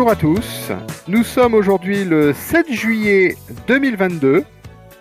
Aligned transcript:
Bonjour 0.00 0.12
à 0.12 0.16
tous, 0.16 0.72
nous 1.08 1.22
sommes 1.22 1.52
aujourd'hui 1.52 2.06
le 2.06 2.32
7 2.32 2.72
juillet 2.72 3.36
2022 3.66 4.44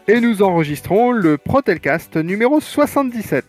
et 0.09 0.19
nous 0.19 0.43
enregistrons 0.43 1.13
le 1.13 1.37
Protelcast 1.37 2.17
numéro 2.17 2.59
77. 2.59 3.45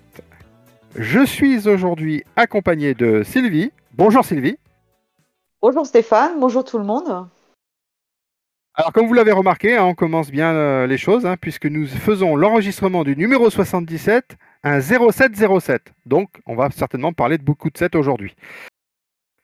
Je 0.95 1.27
suis 1.27 1.67
aujourd'hui 1.67 2.23
accompagné 2.36 2.95
de 2.95 3.25
Sylvie. 3.25 3.73
Bonjour 3.95 4.25
Sylvie. 4.25 4.59
Bonjour 5.61 5.85
Stéphane, 5.85 6.39
bonjour 6.39 6.63
tout 6.63 6.79
le 6.79 6.85
monde. 6.85 7.27
Alors 8.75 8.93
comme 8.93 9.08
vous 9.08 9.14
l'avez 9.14 9.32
remarqué, 9.32 9.77
hein, 9.77 9.82
on 9.86 9.94
commence 9.94 10.30
bien 10.30 10.55
euh, 10.55 10.86
les 10.86 10.99
choses 10.99 11.27
hein, 11.27 11.36
puisque 11.36 11.67
nous 11.67 11.89
faisons 11.89 12.36
l'enregistrement 12.36 13.03
du 13.03 13.17
numéro 13.17 13.50
77, 13.50 14.36
un 14.63 14.79
0707. 14.79 15.93
Donc 16.07 16.29
on 16.46 16.55
va 16.55 16.71
certainement 16.71 17.13
parler 17.13 17.39
de 17.39 17.43
beaucoup 17.43 17.71
de 17.71 17.77
7 17.77 17.96
aujourd'hui. 17.96 18.36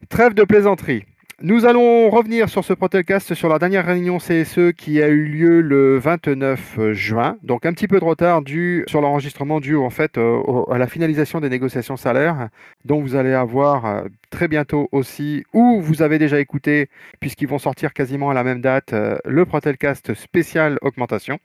Trêve 0.08 0.34
de 0.34 0.44
plaisanterie. 0.44 1.04
Nous 1.42 1.66
allons 1.66 2.08
revenir 2.08 2.48
sur 2.48 2.64
ce 2.64 2.72
podcast 2.72 3.34
sur 3.34 3.50
la 3.50 3.58
dernière 3.58 3.84
réunion 3.84 4.16
CSE 4.16 4.72
qui 4.74 5.02
a 5.02 5.08
eu 5.08 5.26
lieu 5.26 5.60
le 5.60 5.98
29 5.98 6.92
juin. 6.92 7.36
Donc 7.42 7.66
un 7.66 7.74
petit 7.74 7.86
peu 7.86 8.00
de 8.00 8.04
retard 8.06 8.40
dû 8.40 8.86
sur 8.88 9.02
l'enregistrement 9.02 9.60
dû 9.60 9.76
en 9.76 9.90
fait 9.90 10.16
euh, 10.16 10.40
à 10.70 10.78
la 10.78 10.86
finalisation 10.86 11.40
des 11.40 11.50
négociations 11.50 11.98
salaires 11.98 12.48
dont 12.86 13.02
vous 13.02 13.16
allez 13.16 13.34
avoir 13.34 13.84
euh, 13.84 14.04
très 14.30 14.48
bientôt 14.48 14.88
aussi 14.92 15.44
ou 15.52 15.82
vous 15.82 16.00
avez 16.00 16.18
déjà 16.18 16.40
écouté 16.40 16.88
puisqu'ils 17.20 17.48
vont 17.48 17.58
sortir 17.58 17.92
quasiment 17.92 18.30
à 18.30 18.34
la 18.34 18.42
même 18.42 18.62
date 18.62 18.94
euh, 18.94 19.18
le 19.26 19.44
Protelcast 19.44 20.14
spécial 20.14 20.78
augmentation. 20.80 21.38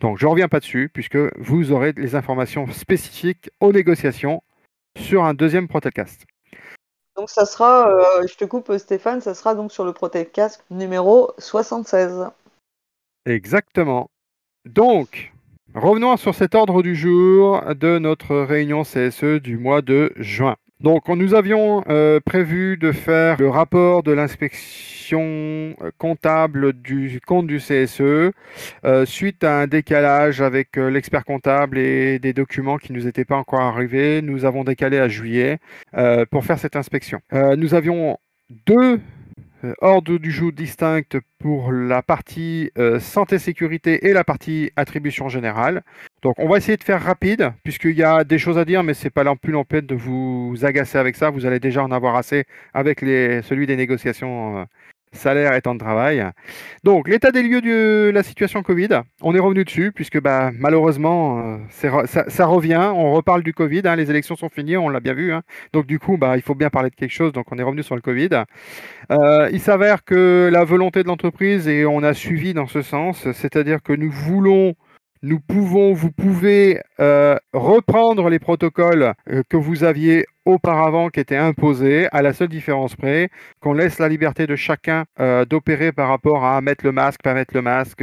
Donc 0.00 0.16
je 0.16 0.24
ne 0.24 0.30
reviens 0.30 0.48
pas 0.48 0.60
dessus 0.60 0.90
puisque 0.90 1.18
vous 1.36 1.72
aurez 1.72 1.92
les 1.98 2.14
informations 2.14 2.66
spécifiques 2.68 3.50
aux 3.60 3.74
négociations 3.74 4.42
sur 4.96 5.24
un 5.24 5.34
deuxième 5.34 5.68
Protelcast. 5.68 6.24
Donc 7.16 7.30
ça 7.30 7.46
sera, 7.46 7.88
euh, 7.88 8.26
je 8.26 8.36
te 8.36 8.44
coupe 8.44 8.76
Stéphane, 8.76 9.20
ça 9.20 9.34
sera 9.34 9.54
donc 9.54 9.72
sur 9.72 9.84
le 9.84 9.92
Protect 9.92 10.32
Casque 10.32 10.60
numéro 10.70 11.32
76. 11.38 12.28
Exactement. 13.24 14.10
Donc, 14.66 15.32
revenons 15.74 16.16
sur 16.16 16.34
cet 16.34 16.54
ordre 16.54 16.82
du 16.82 16.94
jour 16.94 17.62
de 17.74 17.98
notre 17.98 18.36
réunion 18.36 18.82
CSE 18.82 19.40
du 19.40 19.56
mois 19.56 19.82
de 19.82 20.12
juin. 20.16 20.56
Donc, 20.80 21.08
nous 21.08 21.32
avions 21.32 21.82
euh, 21.88 22.20
prévu 22.20 22.76
de 22.76 22.92
faire 22.92 23.40
le 23.40 23.48
rapport 23.48 24.02
de 24.02 24.12
l'inspection 24.12 25.74
euh, 25.80 25.90
comptable 25.96 26.74
du 26.74 27.18
compte 27.26 27.46
du 27.46 27.56
CSE 27.56 28.00
euh, 28.02 29.06
suite 29.06 29.42
à 29.42 29.60
un 29.60 29.66
décalage 29.68 30.42
avec 30.42 30.76
l'expert 30.76 31.24
comptable 31.24 31.78
et 31.78 32.18
des 32.18 32.34
documents 32.34 32.76
qui 32.76 32.92
nous 32.92 33.06
étaient 33.06 33.24
pas 33.24 33.36
encore 33.36 33.62
arrivés. 33.62 34.20
Nous 34.20 34.44
avons 34.44 34.64
décalé 34.64 34.98
à 34.98 35.08
juillet 35.08 35.58
pour 36.30 36.44
faire 36.44 36.58
cette 36.58 36.76
inspection. 36.76 37.20
nous 37.32 37.74
avions 37.74 38.18
deux 38.66 39.00
ordres 39.80 40.18
du 40.18 40.30
jour 40.30 40.52
distincts 40.52 41.18
pour 41.38 41.72
la 41.72 42.02
partie 42.02 42.70
santé-sécurité 43.00 44.06
et 44.06 44.12
la 44.12 44.24
partie 44.24 44.70
attribution 44.76 45.28
générale. 45.28 45.82
Donc 46.22 46.34
on 46.38 46.48
va 46.48 46.58
essayer 46.58 46.76
de 46.76 46.84
faire 46.84 47.02
rapide, 47.02 47.52
puisqu'il 47.62 47.96
y 47.96 48.02
a 48.02 48.24
des 48.24 48.38
choses 48.38 48.58
à 48.58 48.64
dire, 48.64 48.82
mais 48.82 48.94
c'est 48.94 49.10
pas 49.10 49.24
non 49.24 49.36
plus 49.36 49.52
l'empêche 49.52 49.84
de 49.84 49.94
vous 49.94 50.56
agacer 50.62 50.98
avec 50.98 51.16
ça. 51.16 51.30
Vous 51.30 51.46
allez 51.46 51.60
déjà 51.60 51.82
en 51.82 51.90
avoir 51.90 52.16
assez 52.16 52.44
avec 52.74 53.00
les, 53.02 53.42
celui 53.42 53.66
des 53.66 53.76
négociations 53.76 54.58
euh, 54.58 54.64
salaire 55.12 55.54
et 55.54 55.62
temps 55.62 55.74
de 55.74 55.80
travail. 55.80 56.24
Donc, 56.84 57.08
l'état 57.08 57.30
des 57.30 57.42
lieux 57.42 57.60
de 57.60 58.10
la 58.12 58.22
situation 58.22 58.62
Covid, 58.62 59.00
on 59.22 59.34
est 59.34 59.38
revenu 59.40 59.64
dessus, 59.64 59.92
puisque 59.92 60.20
bah, 60.20 60.50
malheureusement, 60.54 61.58
euh, 61.82 62.06
ça, 62.06 62.46
revient, 62.46 62.90
on 62.94 63.12
reparle 63.12 63.42
du 63.42 63.52
Covid, 63.52 63.82
hein, 63.84 63.96
les 63.96 64.10
élections 64.10 64.36
sont 64.36 64.48
finies, 64.48 64.76
on 64.76 64.88
l'a 64.88 65.00
bien 65.00 65.14
vu, 65.14 65.32
hein. 65.32 65.42
donc 65.72 65.86
du 65.86 65.98
coup, 65.98 66.16
bah, 66.16 66.36
il 66.36 66.42
faut 66.42 66.54
bien 66.54 66.70
parler 66.70 66.90
de 66.90 66.94
quelque 66.94 67.12
chose, 67.12 67.32
donc 67.32 67.46
on 67.50 67.58
est 67.58 67.62
revenu 67.62 67.82
sur 67.82 67.94
le 67.94 68.02
Covid. 68.02 68.44
Euh, 69.10 69.48
il 69.52 69.60
s'avère 69.60 70.04
que 70.04 70.48
la 70.52 70.64
volonté 70.64 71.02
de 71.02 71.08
l'entreprise, 71.08 71.68
et 71.68 71.86
on 71.86 72.02
a 72.02 72.14
suivi 72.14 72.54
dans 72.54 72.66
ce 72.66 72.82
sens, 72.82 73.30
c'est-à-dire 73.32 73.82
que 73.82 73.92
nous 73.92 74.10
voulons 74.10 74.74
nous 75.22 75.40
pouvons, 75.40 75.92
vous 75.92 76.10
pouvez 76.10 76.80
euh, 77.00 77.36
reprendre 77.52 78.28
les 78.28 78.38
protocoles 78.38 79.14
euh, 79.30 79.42
que 79.48 79.56
vous 79.56 79.84
aviez 79.84 80.26
auparavant 80.44 81.08
qui 81.08 81.18
étaient 81.20 81.36
imposés, 81.36 82.06
à 82.12 82.22
la 82.22 82.32
seule 82.32 82.48
différence 82.48 82.94
près 82.94 83.30
qu'on 83.60 83.72
laisse 83.72 83.98
la 83.98 84.08
liberté 84.08 84.46
de 84.46 84.54
chacun 84.54 85.04
euh, 85.18 85.44
d'opérer 85.44 85.90
par 85.90 86.08
rapport 86.08 86.44
à 86.44 86.60
mettre 86.60 86.84
le 86.84 86.92
masque, 86.92 87.22
pas 87.22 87.34
mettre 87.34 87.54
le 87.54 87.62
masque, 87.62 88.02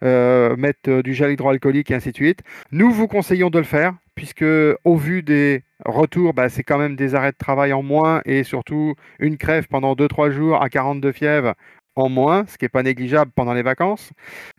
mettre 0.00 1.02
du 1.02 1.12
gel 1.12 1.32
hydroalcoolique 1.32 1.90
et 1.90 1.94
ainsi 1.94 2.10
de 2.10 2.16
suite. 2.16 2.40
Nous 2.70 2.90
vous 2.90 3.08
conseillons 3.08 3.50
de 3.50 3.58
le 3.58 3.64
faire 3.64 3.94
puisque 4.14 4.44
au 4.84 4.96
vu 4.96 5.22
des 5.22 5.62
retours, 5.84 6.34
bah, 6.34 6.48
c'est 6.48 6.62
quand 6.62 6.78
même 6.78 6.96
des 6.96 7.14
arrêts 7.14 7.32
de 7.32 7.36
travail 7.36 7.72
en 7.72 7.82
moins 7.82 8.20
et 8.24 8.44
surtout 8.44 8.94
une 9.18 9.36
crève 9.36 9.66
pendant 9.68 9.94
2-3 9.94 10.30
jours 10.30 10.62
à 10.62 10.68
42 10.68 11.12
fièvres 11.12 11.54
en 11.96 12.08
moins, 12.08 12.44
ce 12.46 12.56
qui 12.56 12.64
n'est 12.64 12.70
pas 12.70 12.82
négligeable 12.82 13.30
pendant 13.34 13.54
les 13.54 13.62
vacances. 13.62 14.10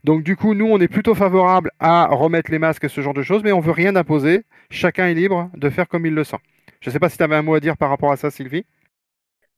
Donc 0.03 0.23
du 0.23 0.35
coup, 0.35 0.53
nous, 0.53 0.67
on 0.67 0.79
est 0.79 0.87
plutôt 0.87 1.15
favorable 1.15 1.71
à 1.79 2.07
remettre 2.07 2.51
les 2.51 2.59
masques 2.59 2.89
ce 2.89 3.01
genre 3.01 3.13
de 3.13 3.23
choses, 3.23 3.43
mais 3.43 3.51
on 3.51 3.59
veut 3.59 3.71
rien 3.71 3.95
imposer. 3.95 4.43
Chacun 4.69 5.07
est 5.07 5.13
libre 5.13 5.49
de 5.55 5.69
faire 5.69 5.87
comme 5.87 6.05
il 6.05 6.13
le 6.13 6.23
sent. 6.23 6.39
Je 6.81 6.89
ne 6.89 6.93
sais 6.93 6.99
pas 6.99 7.09
si 7.09 7.17
tu 7.17 7.23
avais 7.23 7.35
un 7.35 7.41
mot 7.41 7.55
à 7.55 7.59
dire 7.59 7.77
par 7.77 7.89
rapport 7.89 8.11
à 8.11 8.17
ça, 8.17 8.29
Sylvie. 8.29 8.65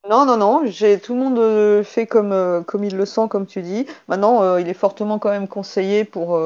Non, 0.08 0.24
non, 0.26 0.38
non, 0.38 0.60
tout 1.02 1.16
le 1.16 1.20
monde 1.20 1.40
euh, 1.40 1.84
fait 1.84 2.06
comme, 2.06 2.32
euh, 2.32 2.62
comme 2.62 2.84
il 2.84 2.96
le 2.96 3.06
sent, 3.08 3.28
comme 3.28 3.48
tu 3.48 3.64
dis. 3.64 3.88
Maintenant, 4.08 4.44
euh, 4.44 4.62
il 4.62 4.70
est 4.70 4.76
fortement 4.76 5.18
quand 5.18 5.32
même 5.32 5.48
conseillé 5.48 6.06
pour, 6.06 6.40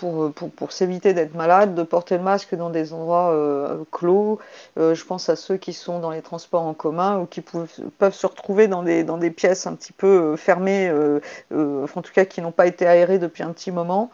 pour, 0.00 0.32
pour, 0.32 0.50
pour 0.50 0.72
s'éviter 0.72 1.12
d'être 1.12 1.34
malade, 1.34 1.74
de 1.74 1.82
porter 1.82 2.16
le 2.16 2.22
masque 2.22 2.54
dans 2.54 2.70
des 2.70 2.94
endroits 2.94 3.32
euh, 3.32 3.84
clos. 3.92 4.38
Euh, 4.78 4.94
je 4.94 5.04
pense 5.04 5.28
à 5.28 5.36
ceux 5.36 5.58
qui 5.58 5.74
sont 5.74 6.00
dans 6.00 6.10
les 6.10 6.22
transports 6.22 6.62
en 6.62 6.72
commun 6.72 7.18
ou 7.18 7.26
qui 7.26 7.42
peuvent, 7.42 7.68
peuvent 7.98 8.14
se 8.14 8.26
retrouver 8.26 8.66
dans 8.66 8.82
des, 8.82 9.04
dans 9.04 9.18
des 9.18 9.30
pièces 9.30 9.66
un 9.66 9.74
petit 9.74 9.92
peu 9.92 10.32
euh, 10.32 10.36
fermées, 10.36 10.90
en 11.50 12.02
tout 12.02 12.12
cas 12.14 12.24
qui 12.24 12.40
n'ont 12.40 12.52
pas 12.52 12.66
été 12.66 12.86
aérées 12.86 13.18
depuis 13.18 13.42
un 13.42 13.52
petit 13.52 13.70
moment, 13.70 14.10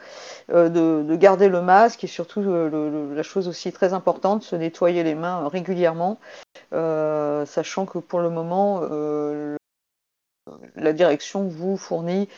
de, 0.49 0.69
de, 0.69 1.17
garder 1.17 1.49
le 1.49 1.63
masque 1.63 2.03
et 2.03 2.09
surtout 2.09 2.43
la 2.43 3.23
chose 3.23 3.47
aussi 3.47 3.73
très 3.73 3.93
importante, 3.93 4.43
se 4.43 4.57
nettoyer 4.57 5.05
les 5.05 5.15
mains 5.15 5.49
régulièrement, 5.49 6.19
sachant 6.73 7.87
que 7.87 7.99
pour 7.99 8.21
le 8.21 8.31
moment, 8.31 8.81
la 10.77 10.93
direction 10.93 11.45
vous 11.45 11.77
fournit 11.77 12.29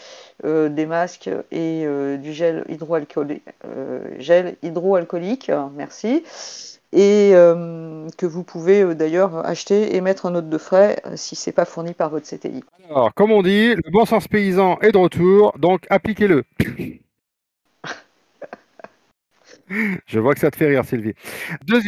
euh, 0.45 0.69
des 0.69 0.87
masques 0.87 1.31
et 1.51 1.85
euh, 1.85 2.17
du 2.17 2.33
gel 2.33 2.65
hydroalcoolique, 2.69 3.43
euh, 3.65 4.01
gel 4.19 4.57
hydroalcoolique, 4.63 5.51
merci, 5.75 6.25
et 6.93 7.33
que 8.17 8.25
vous 8.25 8.45
pouvez 8.45 8.95
d'ailleurs 8.95 9.45
acheter 9.47 9.95
et 9.95 10.01
mettre 10.01 10.25
en 10.25 10.31
note 10.31 10.49
de 10.49 10.57
frais 10.57 11.03
si 11.17 11.37
c'est 11.37 11.53
pas 11.53 11.67
fourni 11.67 11.93
par 11.93 12.09
votre 12.09 12.27
CTI. 12.27 12.65
Alors, 12.89 13.13
comme 13.13 13.31
on 13.31 13.43
dit, 13.43 13.75
le 13.75 13.91
bon 13.91 14.07
sens 14.07 14.27
paysan 14.27 14.79
est 14.81 14.93
de 14.93 14.99
retour, 14.99 15.53
donc 15.59 15.83
appliquez-le. 15.91 16.45
Je 20.07 20.19
vois 20.19 20.35
que 20.35 20.41
ça 20.41 20.51
te 20.51 20.57
fait 20.57 20.69
rire, 20.69 20.85
Sylvie. 20.85 21.15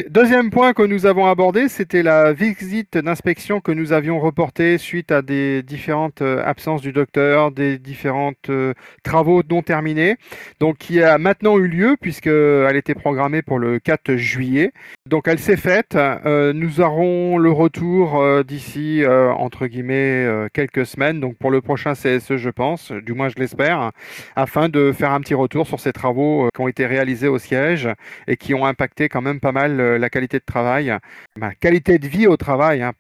deuxième 0.09 0.51
point 0.51 0.73
que 0.73 0.83
nous 0.83 1.07
avons 1.07 1.27
abordé, 1.27 1.69
c'était 1.69 2.03
la 2.03 2.33
visite 2.33 2.99
d'inspection 2.99 3.61
que 3.61 3.73
nous 3.73 3.93
avions 3.93 4.21
reportée 4.21 4.79
suite 4.79 5.11
à 5.13 5.23
des 5.23 5.63
différentes 5.63 6.23
euh, 6.23 6.43
absences 6.45 6.83
du 6.83 6.93
docteur, 6.93 7.53
des 7.53 7.79
différents 7.79 8.33
euh, 8.49 8.75
travaux 9.03 9.43
non 9.49 9.63
terminés, 9.63 10.17
donc 10.61 10.79
qui 10.79 11.03
a 11.03 11.19
maintenant 11.19 11.59
eu 11.59 11.69
lieu 11.69 11.97
puisqu'elle 12.01 12.77
était 12.77 12.95
programmée 12.95 13.43
pour 13.43 13.59
le 13.59 13.79
4 13.79 14.17
juillet. 14.17 14.73
Donc 15.11 15.27
elle 15.27 15.41
s'est 15.41 15.57
faite. 15.57 15.97
Euh, 15.97 16.53
nous 16.53 16.81
aurons 16.81 17.37
le 17.37 17.51
retour 17.51 18.23
d'ici 18.45 19.03
entre 19.07 19.67
guillemets 19.67 20.49
quelques 20.53 20.87
semaines, 20.87 21.21
donc 21.21 21.37
pour 21.37 21.51
le 21.51 21.61
prochain 21.61 21.95
CSE, 21.95 22.37
je 22.37 22.51
pense, 22.51 22.93
du 22.93 23.13
moins 23.13 23.29
je 23.29 23.35
l'espère, 23.37 23.91
afin 24.37 24.69
de 24.69 24.93
faire 24.93 25.11
un 25.11 25.21
petit 25.21 25.35
retour 25.35 25.67
sur 25.67 25.81
ces 25.81 25.93
travaux 25.93 26.49
qui 26.55 26.61
ont 26.61 26.69
été 26.69 26.87
réalisés 26.87 27.29
au 27.29 27.39
siège 27.39 27.89
et 28.27 28.37
qui 28.37 28.55
ont 28.55 28.65
impacté 28.65 29.09
quand 29.09 29.21
même 29.21 29.41
pas 29.41 29.53
mal 29.53 29.81
euh, 29.81 29.99
la 29.99 30.11
qualité 30.11 30.39
de 30.39 30.45
travail, 30.45 30.97
bah, 31.37 31.51
qualité 31.59 31.99
de 31.99 32.07
vie 32.07 32.27
au 32.27 32.37
travail, 32.37 32.83
hein, 32.83 32.93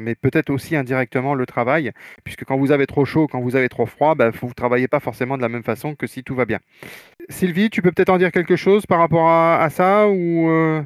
mais 0.00 0.14
peut-être 0.14 0.50
aussi 0.50 0.76
indirectement 0.76 1.34
le 1.34 1.46
travail, 1.46 1.92
puisque 2.24 2.44
quand 2.44 2.56
vous 2.56 2.72
avez 2.72 2.86
trop 2.86 3.04
chaud, 3.04 3.26
quand 3.28 3.40
vous 3.40 3.56
avez 3.56 3.68
trop 3.68 3.86
froid, 3.86 4.14
bah, 4.14 4.30
vous 4.30 4.48
ne 4.48 4.52
travaillez 4.52 4.88
pas 4.88 5.00
forcément 5.00 5.36
de 5.36 5.42
la 5.42 5.48
même 5.48 5.62
façon 5.62 5.94
que 5.94 6.06
si 6.06 6.22
tout 6.24 6.34
va 6.34 6.44
bien. 6.44 6.58
Sylvie, 7.28 7.70
tu 7.70 7.82
peux 7.82 7.92
peut-être 7.92 8.10
en 8.10 8.18
dire 8.18 8.32
quelque 8.32 8.56
chose 8.56 8.86
par 8.86 8.98
rapport 8.98 9.28
à, 9.28 9.68
ça 9.70 10.08
ou 10.08 10.48
euh? 10.50 10.82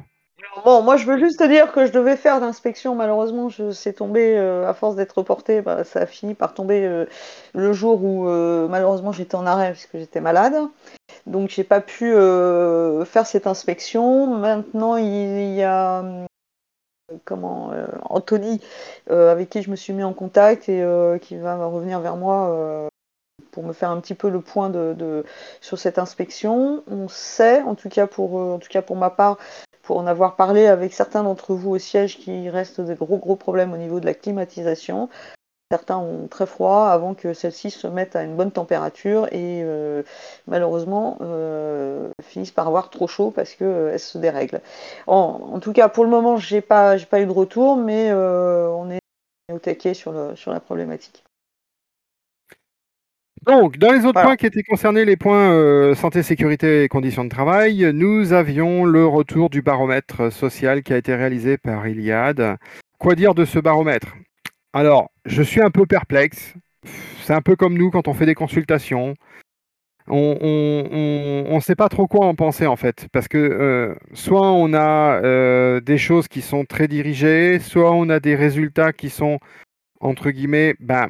Bon, 0.65 0.81
moi 0.81 0.97
je 0.97 1.05
veux 1.05 1.17
juste 1.17 1.39
te 1.39 1.47
dire 1.47 1.71
que 1.71 1.85
je 1.85 1.91
devais 1.91 2.17
faire 2.17 2.39
d'inspection, 2.39 2.95
malheureusement, 2.95 3.49
je 3.49 3.89
tombé 3.91 4.37
euh, 4.37 4.67
à 4.67 4.73
force 4.73 4.95
d'être 4.95 5.17
reporté, 5.17 5.61
bah, 5.61 5.83
ça 5.83 6.01
a 6.01 6.05
fini 6.05 6.33
par 6.33 6.53
tomber 6.53 7.05
le 7.53 7.73
jour 7.73 8.03
où 8.03 8.25
malheureusement 8.67 9.11
j'étais 9.11 9.35
en 9.35 9.45
arrêt 9.45 9.71
puisque 9.71 9.97
j'étais 9.97 10.21
malade. 10.21 10.55
Donc 11.27 11.49
j'ai 11.49 11.65
pas 11.65 11.81
pu 11.81 12.13
euh, 12.13 13.03
faire 13.05 13.27
cette 13.27 13.47
inspection. 13.47 14.27
Maintenant 14.27 14.95
il 14.95 15.53
y 15.53 15.63
a 15.63 16.03
comment 17.25 17.71
euh, 17.71 17.87
Anthony 18.03 18.61
euh, 19.11 19.31
avec 19.31 19.49
qui 19.49 19.61
je 19.61 19.69
me 19.69 19.75
suis 19.75 19.93
mis 19.93 20.03
en 20.03 20.13
contact 20.13 20.69
et 20.69 20.83
qui 21.21 21.35
va 21.35 21.65
revenir 21.65 21.99
vers 21.99 22.15
moi 22.15 22.89
pour 23.51 23.63
me 23.63 23.73
faire 23.73 23.89
un 23.91 23.99
petit 23.99 24.15
peu 24.15 24.29
le 24.29 24.39
point 24.39 24.69
de, 24.69 25.25
sur 25.59 25.77
cette 25.77 25.99
inspection. 25.99 26.83
On 26.87 27.09
sait, 27.09 27.61
en 27.61 27.75
tout 27.75 27.89
cas 27.89 28.07
pour 28.07 28.35
en 28.35 28.59
tout 28.59 28.69
cas 28.69 28.81
pour 28.81 28.95
ma 28.95 29.09
part, 29.09 29.37
pour 29.87 29.97
en 29.99 30.05
avoir 30.05 30.35
parlé 30.35 30.67
avec 30.67 30.93
certains 30.93 31.23
d'entre 31.23 31.53
vous 31.53 31.71
au 31.71 31.79
siège, 31.79 32.17
qu'il 32.19 32.49
reste 32.49 32.81
des 32.81 32.93
gros 32.93 33.17
gros 33.17 33.37
problèmes 33.37 33.71
au 33.71 33.77
niveau 33.77 34.01
de 34.01 34.05
la 34.05 34.13
climatisation. 34.13 35.07
certains 35.71 35.97
ont 35.97 36.27
très 36.27 36.45
froid 36.45 36.87
avant 36.87 37.13
que 37.13 37.33
celles-ci 37.33 37.71
se 37.71 37.87
mettent 37.87 38.17
à 38.17 38.23
une 38.23 38.35
bonne 38.35 38.51
température 38.51 39.27
et 39.31 39.63
malheureusement 40.45 41.17
finissent 42.21 42.51
par 42.51 42.67
avoir 42.67 42.89
trop 42.89 43.07
chaud 43.07 43.31
parce 43.31 43.55
qu'elles 43.55 43.99
se 43.99 44.17
dérèglent. 44.17 44.61
En, 45.07 45.59
tout 45.61 45.71
cas, 45.71 45.87
pour 45.87 46.03
le 46.03 46.09
moment, 46.09 46.35
j'ai 46.35 46.59
pas, 46.59 46.97
pas 47.09 47.21
eu 47.21 47.25
de 47.25 47.31
retour, 47.31 47.77
mais 47.77 48.11
on 48.11 48.91
est 48.91 48.99
au 49.53 49.59
taquet 49.59 49.93
sur, 49.93 50.13
sur 50.35 50.51
la 50.51 50.59
problématique. 50.59 51.23
Donc, 53.45 53.77
dans 53.77 53.91
les 53.91 54.05
autres 54.05 54.21
points 54.21 54.35
qui 54.35 54.45
étaient 54.45 54.63
concernés, 54.63 55.05
les 55.05 55.15
points 55.15 55.51
euh, 55.51 55.95
santé, 55.95 56.23
sécurité 56.23 56.83
et 56.83 56.87
conditions 56.87 57.23
de 57.23 57.29
travail, 57.29 57.91
nous 57.93 58.33
avions 58.33 58.83
le 58.83 59.05
retour 59.05 59.49
du 59.49 59.61
baromètre 59.61 60.31
social 60.31 60.83
qui 60.83 60.93
a 60.93 60.97
été 60.97 61.15
réalisé 61.15 61.57
par 61.57 61.87
Iliad. 61.87 62.57
Quoi 62.99 63.15
dire 63.15 63.35
de 63.35 63.45
ce 63.45 63.59
baromètre? 63.59 64.15
Alors, 64.73 65.11
je 65.25 65.43
suis 65.43 65.61
un 65.61 65.71
peu 65.71 65.85
perplexe. 65.85 66.55
C'est 67.21 67.33
un 67.33 67.41
peu 67.41 67.55
comme 67.55 67.77
nous 67.77 67.91
quand 67.91 68.07
on 68.07 68.13
fait 68.13 68.25
des 68.25 68.35
consultations. 68.35 69.15
On 70.09 71.53
ne 71.53 71.59
sait 71.59 71.75
pas 71.75 71.89
trop 71.89 72.07
quoi 72.07 72.25
en 72.25 72.35
penser 72.35 72.65
en 72.65 72.77
fait, 72.77 73.07
parce 73.11 73.27
que 73.27 73.37
euh, 73.37 73.95
soit 74.13 74.51
on 74.53 74.73
a 74.73 75.21
euh, 75.21 75.81
des 75.81 75.97
choses 75.97 76.29
qui 76.29 76.41
sont 76.41 76.63
très 76.63 76.87
dirigées, 76.87 77.59
soit 77.59 77.91
on 77.91 78.07
a 78.07 78.21
des 78.21 78.35
résultats 78.35 78.93
qui 78.93 79.09
sont 79.09 79.39
entre 79.99 80.29
guillemets, 80.31 80.75
ben, 80.79 81.09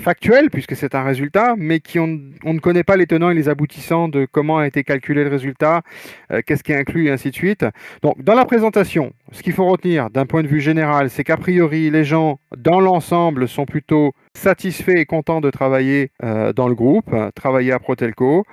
factuel, 0.00 0.50
puisque 0.50 0.74
c'est 0.74 0.94
un 0.94 1.02
résultat, 1.02 1.54
mais 1.56 1.80
qui 1.80 1.98
on, 1.98 2.06
ne 2.06 2.58
connaît 2.58 2.82
pas 2.82 2.96
les 2.96 3.06
tenants 3.06 3.30
et 3.30 3.34
les 3.34 3.48
aboutissants 3.48 4.08
de 4.08 4.26
comment 4.30 4.58
a 4.58 4.66
été 4.66 4.84
calculé 4.84 5.24
le 5.24 5.30
résultat, 5.30 5.82
euh, 6.30 6.40
qu'est-ce 6.46 6.64
qui 6.64 6.72
est 6.72 6.76
inclus, 6.76 7.08
et 7.08 7.10
ainsi 7.10 7.30
de 7.30 7.34
suite. 7.34 7.66
Donc, 8.02 8.22
dans 8.22 8.34
la 8.34 8.44
présentation, 8.44 9.12
ce 9.32 9.42
qu'il 9.42 9.52
faut 9.52 9.66
retenir 9.66 10.10
d'un 10.10 10.26
point 10.26 10.42
de 10.42 10.48
vue 10.48 10.60
général, 10.60 11.10
c'est 11.10 11.24
qu'a 11.24 11.36
priori, 11.36 11.90
les 11.90 12.04
gens, 12.04 12.38
dans 12.56 12.80
l'ensemble, 12.80 13.48
sont 13.48 13.66
plutôt 13.66 14.12
satisfaits 14.34 14.96
et 14.96 15.04
contents 15.04 15.40
de 15.40 15.50
travailler 15.50 16.10
euh, 16.22 16.52
dans 16.52 16.68
le 16.68 16.74
groupe, 16.74 17.14
travailler 17.34 17.72
à 17.72 17.78
Protelco. 17.78 18.44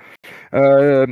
Euh, 0.54 1.06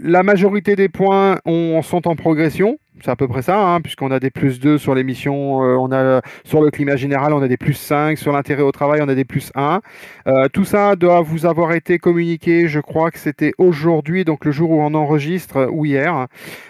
la 0.00 0.22
majorité 0.22 0.76
des 0.76 0.88
points 0.88 1.38
sont 1.82 2.08
en 2.08 2.16
progression, 2.16 2.78
c'est 3.02 3.10
à 3.10 3.16
peu 3.16 3.28
près 3.28 3.42
ça, 3.42 3.60
hein, 3.60 3.80
puisqu'on 3.80 4.10
a 4.10 4.18
des 4.18 4.30
plus 4.30 4.60
2 4.60 4.78
sur 4.78 4.94
l'émission, 4.94 5.62
euh, 5.62 5.76
on 5.76 5.92
a 5.92 6.20
sur 6.44 6.60
le 6.62 6.70
climat 6.70 6.96
général, 6.96 7.32
on 7.32 7.42
a 7.42 7.48
des 7.48 7.56
plus 7.56 7.74
5, 7.74 8.18
sur 8.18 8.32
l'intérêt 8.32 8.62
au 8.62 8.72
travail, 8.72 9.00
on 9.02 9.08
a 9.08 9.14
des 9.14 9.24
plus 9.24 9.50
1. 9.54 9.80
Euh, 10.26 10.48
tout 10.52 10.64
ça 10.64 10.96
doit 10.96 11.20
vous 11.20 11.46
avoir 11.46 11.72
été 11.72 11.98
communiqué, 11.98 12.68
je 12.68 12.80
crois 12.80 13.10
que 13.10 13.18
c'était 13.18 13.52
aujourd'hui, 13.58 14.24
donc 14.24 14.44
le 14.44 14.52
jour 14.52 14.70
où 14.70 14.80
on 14.82 14.94
enregistre, 14.94 15.68
ou 15.70 15.84
hier. 15.84 16.26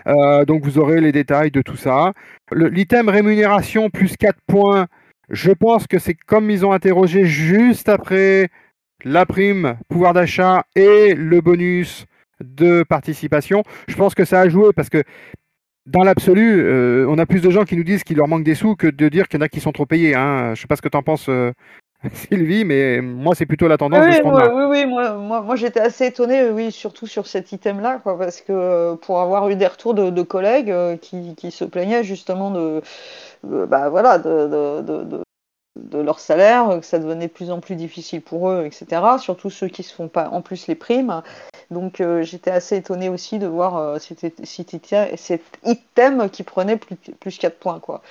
Euh, 0.07 0.45
donc 0.45 0.65
vous 0.65 0.79
aurez 0.79 1.01
les 1.01 1.13
détails 1.13 1.51
de 1.51 1.63
tout 1.63 1.77
ça. 1.77 2.13
L'item 2.53 3.09
rémunération 3.09 3.91
plus 3.91 4.17
4 4.17 4.39
points, 4.47 4.87
je 5.31 5.53
pense 5.53 5.87
que 5.87 5.99
c'est 5.99 6.15
comme 6.15 6.51
ils 6.51 6.65
ont 6.65 6.73
interrogé 6.73 7.25
juste 7.25 7.89
après 7.89 8.49
la 9.05 9.27
prime, 9.27 9.77
pouvoir 9.89 10.13
d'achat 10.13 10.65
et 10.75 11.15
le 11.15 11.41
bonus 11.41 12.07
de 12.43 12.83
participation. 12.83 13.63
Je 13.89 13.97
pense 13.97 14.15
que 14.15 14.25
ça 14.25 14.41
a 14.41 14.49
joué 14.49 14.73
parce 14.75 14.89
que 14.89 15.03
dans 15.89 16.05
l'absolu, 16.05 16.61
euh, 16.61 17.07
on 17.09 17.19
a 17.19 17.27
plus 17.27 17.41
de 17.41 17.51
gens 17.51 17.65
qui 17.65 17.77
nous 17.77 17.85
disent 17.85 18.05
qu'il 18.05 18.19
leur 18.19 18.29
manque 18.29 18.45
des 18.45 18.55
sous 18.55 18.77
que 18.77 18.87
de 18.87 19.09
dire 19.09 19.27
qu'il 19.27 19.41
y 19.41 19.43
en 19.43 19.47
a 19.47 19.49
qui 19.49 19.61
sont 19.61 19.73
trop 19.73 19.87
payés. 19.87 20.15
Hein. 20.15 20.55
Je 20.55 20.61
sais 20.61 20.67
pas 20.67 20.77
ce 20.77 20.83
que 20.83 20.89
tu 20.89 20.97
en 20.97 21.03
penses, 21.03 21.29
euh, 21.31 21.53
Sylvie, 22.13 22.65
mais 22.65 23.01
moi, 23.01 23.35
c'est 23.35 23.47
plutôt 23.47 23.69
la 23.69 23.79
tendance 23.79 24.05
oui, 24.05 24.11
de 24.11 24.17
ce 24.17 24.53
Oui, 24.53 24.65
oui, 24.69 24.87
moi, 24.87 25.15
moi, 25.15 25.41
moi 25.41 25.57
j'étais 25.57 25.81
assez 25.81 26.07
étonné, 26.07 26.51
oui, 26.51 26.71
surtout 26.71 27.07
sur 27.07 27.27
cet 27.27 27.53
item-là, 27.53 28.01
parce 28.05 28.43
que 28.43 28.53
euh, 28.53 28.95
pour 28.97 29.21
avoir 29.21 29.49
eu 29.49 29.57
des 29.57 29.67
retours 29.67 29.95
de, 29.95 30.23
collègues 30.23 30.75
qui, 31.01 31.35
qui, 31.35 31.51
se 31.51 31.65
plaignaient 31.65 32.05
justement 32.05 32.51
de, 32.51 32.83
bah, 33.43 33.89
voilà, 33.89 34.19
de, 34.19 35.23
de, 35.79 35.99
leur 35.99 36.21
salaire, 36.21 36.81
que 36.81 36.87
ça 36.87 36.99
devenait 36.99 37.29
de 37.29 37.33
plus 37.33 37.51
en 37.51 37.61
plus 37.61 37.77
difficile 37.77 38.21
pour 38.21 38.51
eux, 38.51 38.65
etc. 38.65 39.03
Surtout 39.19 39.51
ceux 39.51 39.69
qui 39.69 39.83
se 39.83 39.95
font 39.95 40.09
pas 40.09 40.29
en 40.31 40.43
plus 40.43 40.67
les 40.67 40.75
primes. 40.75 41.23
Donc 41.71 42.01
euh, 42.01 42.23
j'étais 42.23 42.51
assez 42.51 42.77
étonné 42.77 43.09
aussi 43.09 43.39
de 43.39 43.47
voir 43.47 43.77
euh, 43.77 43.99
cet, 43.99 44.41
item 45.65 46.31
qui 46.31 46.43
prenait 46.43 46.77
plus, 46.77 46.97
plus 46.97 47.39
4 47.39 47.59
points. 47.59 47.81
Quoi. 47.81 48.03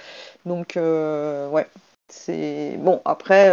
Donc 0.45 0.77
euh, 0.77 1.49
ouais, 1.49 1.65
c'est 2.07 2.77
bon 2.79 3.01
après. 3.05 3.51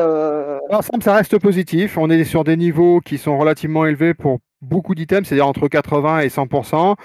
Ensemble, 0.71 1.03
ça 1.03 1.15
reste 1.15 1.39
positif. 1.39 1.97
On 1.99 2.11
est 2.11 2.25
sur 2.25 2.45
des 2.45 2.57
niveaux 2.57 3.01
qui 3.01 3.19
sont 3.19 3.39
relativement 3.39 3.87
élevés 3.87 4.15
pour 4.15 4.39
beaucoup 4.63 4.95
d'items, 4.95 5.29
c'est-à-dire 5.29 5.47
entre 5.47 5.69
80 5.69 6.21
et 6.21 6.29
100%. 6.29 6.97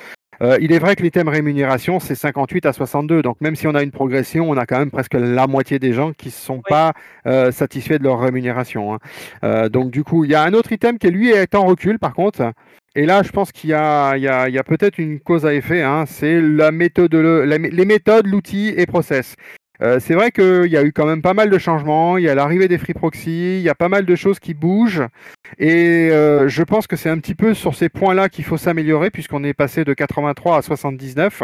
Euh, 0.42 0.58
il 0.62 0.72
est 0.72 0.80
vrai 0.80 0.96
que 0.96 1.04
l'item 1.04 1.28
rémunération, 1.28 2.00
c'est 2.00 2.16
58 2.16 2.66
à 2.66 2.74
62. 2.74 3.22
Donc 3.22 3.42
même 3.42 3.56
si 3.56 3.68
on 3.68 3.76
a 3.76 3.84
une 3.84 3.92
progression, 3.92 4.50
on 4.50 4.58
a 4.58 4.66
quand 4.66 4.80
même 4.80 4.92
presque 4.92 5.14
la 5.14 5.48
moitié 5.48 5.80
des 5.80 5.94
gens 5.94 6.14
qui 6.14 6.28
ne 6.28 6.34
sont 6.34 6.62
pas 6.62 6.94
euh, 7.28 7.52
satisfaits 7.52 7.98
de 7.98 8.04
leur 8.04 8.20
rémunération. 8.20 8.94
Hein. 8.94 9.00
Euh, 9.44 9.70
donc 9.70 9.92
du 9.92 10.04
coup, 10.04 10.24
il 10.24 10.32
y 10.32 10.36
a 10.36 10.44
un 10.44 10.54
autre 10.54 10.72
item 10.72 10.98
qui 10.98 11.10
lui 11.10 11.30
est 11.30 11.56
en 11.56 11.66
recul 11.66 12.00
par 12.00 12.14
contre. 12.14 12.54
Et 12.96 13.06
là, 13.06 13.22
je 13.22 13.30
pense 13.30 13.52
qu'il 13.52 13.70
y 13.70 13.74
a, 13.74 14.64
peut-être 14.66 14.98
une 14.98 15.20
cause 15.20 15.46
à 15.46 15.54
effet. 15.54 15.84
Hein. 15.84 16.06
c'est 16.08 16.42
la 16.42 16.72
méthode, 16.72 17.14
les 17.14 17.86
méthodes, 17.86 18.26
l'outil 18.26 18.74
et 18.76 18.86
process. 18.88 19.36
Euh, 19.82 20.00
c'est 20.00 20.14
vrai 20.14 20.32
qu'il 20.32 20.68
y 20.68 20.78
a 20.78 20.84
eu 20.84 20.92
quand 20.92 21.06
même 21.06 21.22
pas 21.22 21.34
mal 21.34 21.50
de 21.50 21.58
changements, 21.58 22.18
il 22.18 22.26
y 22.26 22.30
a 22.30 22.36
l'arrivée 22.36 22.68
des 22.68 22.78
free 22.78 22.94
proxy, 22.94 23.58
il 23.60 23.62
y 23.62 23.70
a 23.70 23.76
pas 23.76 23.90
mal 23.90 24.06
de 24.06 24.16
choses 24.16 24.40
qui 24.40 24.54
bougent, 24.54 25.06
et 25.58 26.10
euh, 26.12 26.50
je 26.50 26.64
pense 26.64 26.86
que 26.86 26.98
c'est 26.98 27.10
un 27.10 27.18
petit 27.18 27.36
peu 27.36 27.54
sur 27.54 27.76
ces 27.76 27.88
points-là 27.88 28.28
qu'il 28.28 28.44
faut 28.44 28.58
s'améliorer, 28.58 29.10
puisqu'on 29.10 29.44
est 29.44 29.54
passé 29.54 29.86
de 29.86 29.94
83 29.94 30.58
à 30.58 30.62
79, 30.62 31.44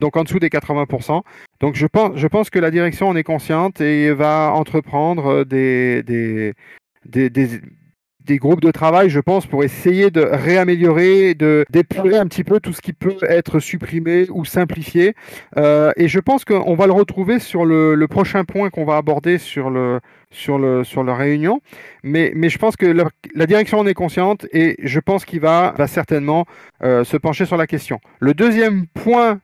donc 0.00 0.16
en 0.16 0.24
dessous 0.24 0.38
des 0.38 0.48
80%. 0.48 1.22
Donc 1.60 1.74
je 1.74 1.86
pense, 1.86 2.12
je 2.16 2.26
pense 2.26 2.50
que 2.50 2.58
la 2.58 2.70
direction 2.70 3.08
en 3.08 3.16
est 3.16 3.22
consciente 3.22 3.80
et 3.80 4.12
va 4.12 4.52
entreprendre 4.52 5.44
des, 5.44 6.02
des 6.02 6.54
des 8.24 8.38
groupes 8.38 8.60
de 8.60 8.70
travail, 8.70 9.10
je 9.10 9.20
pense, 9.20 9.46
pour 9.46 9.64
essayer 9.64 10.10
de 10.10 10.20
réaméliorer, 10.20 11.34
de 11.34 11.64
d'épurer 11.70 12.16
un 12.16 12.26
petit 12.26 12.44
peu 12.44 12.60
tout 12.60 12.72
ce 12.72 12.80
qui 12.80 12.92
peut 12.92 13.16
être 13.22 13.60
supprimé 13.60 14.26
ou 14.30 14.44
simplifié. 14.44 15.14
Euh, 15.56 15.92
et 15.96 16.08
je 16.08 16.20
pense 16.20 16.44
qu'on 16.44 16.74
va 16.74 16.86
le 16.86 16.92
retrouver 16.92 17.38
sur 17.38 17.64
le, 17.64 17.94
le 17.94 18.08
prochain 18.08 18.44
point 18.44 18.70
qu'on 18.70 18.84
va 18.84 18.96
aborder 18.96 19.38
sur 19.38 19.70
le 19.70 20.00
sur 20.30 20.58
le 20.58 20.84
sur 20.84 21.04
la 21.04 21.14
réunion. 21.14 21.60
Mais 22.02 22.32
mais 22.34 22.48
je 22.48 22.58
pense 22.58 22.76
que 22.76 22.86
la, 22.86 23.46
direction 23.46 23.78
en 23.78 23.86
est 23.86 23.94
consciente 23.94 24.46
et 24.52 24.76
je 24.82 25.00
pense 25.00 25.24
qu'il 25.24 25.40
va 25.40 25.74
va 25.76 25.86
certainement 25.86 26.46
euh, 26.82 27.04
se 27.04 27.16
pencher 27.16 27.44
sur 27.44 27.56
la 27.56 27.66
question. 27.66 28.00
Le 28.20 28.34
deuxième 28.34 28.86
point, 28.86 29.40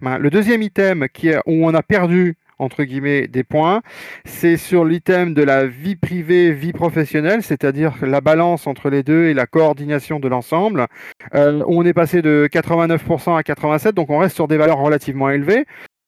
ben, 0.00 0.18
le 0.18 0.30
deuxième 0.30 0.62
item 0.62 1.06
qui 1.12 1.28
est, 1.28 1.38
où 1.46 1.66
on 1.66 1.74
a 1.74 1.82
perdu 1.82 2.36
entre 2.58 2.84
guillemets 2.84 3.28
des 3.28 3.44
points. 3.44 3.82
C'est 4.24 4.56
sur 4.56 4.84
l'item 4.84 5.34
de 5.34 5.42
la 5.42 5.66
vie 5.66 5.96
privée, 5.96 6.52
vie 6.52 6.72
professionnelle, 6.72 7.42
c'est-à-dire 7.42 7.94
la 8.02 8.20
balance 8.20 8.66
entre 8.66 8.90
les 8.90 9.02
deux 9.02 9.26
et 9.26 9.34
la 9.34 9.46
coordination 9.46 10.20
de 10.20 10.28
l'ensemble. 10.28 10.86
Euh, 11.34 11.62
on 11.66 11.84
est 11.84 11.94
passé 11.94 12.22
de 12.22 12.48
89% 12.50 13.36
à 13.36 13.42
87%, 13.42 13.92
donc 13.92 14.10
on 14.10 14.18
reste 14.18 14.34
sur 14.34 14.48
des 14.48 14.56
valeurs 14.56 14.78
relativement 14.78 15.30
élevées. 15.30 15.64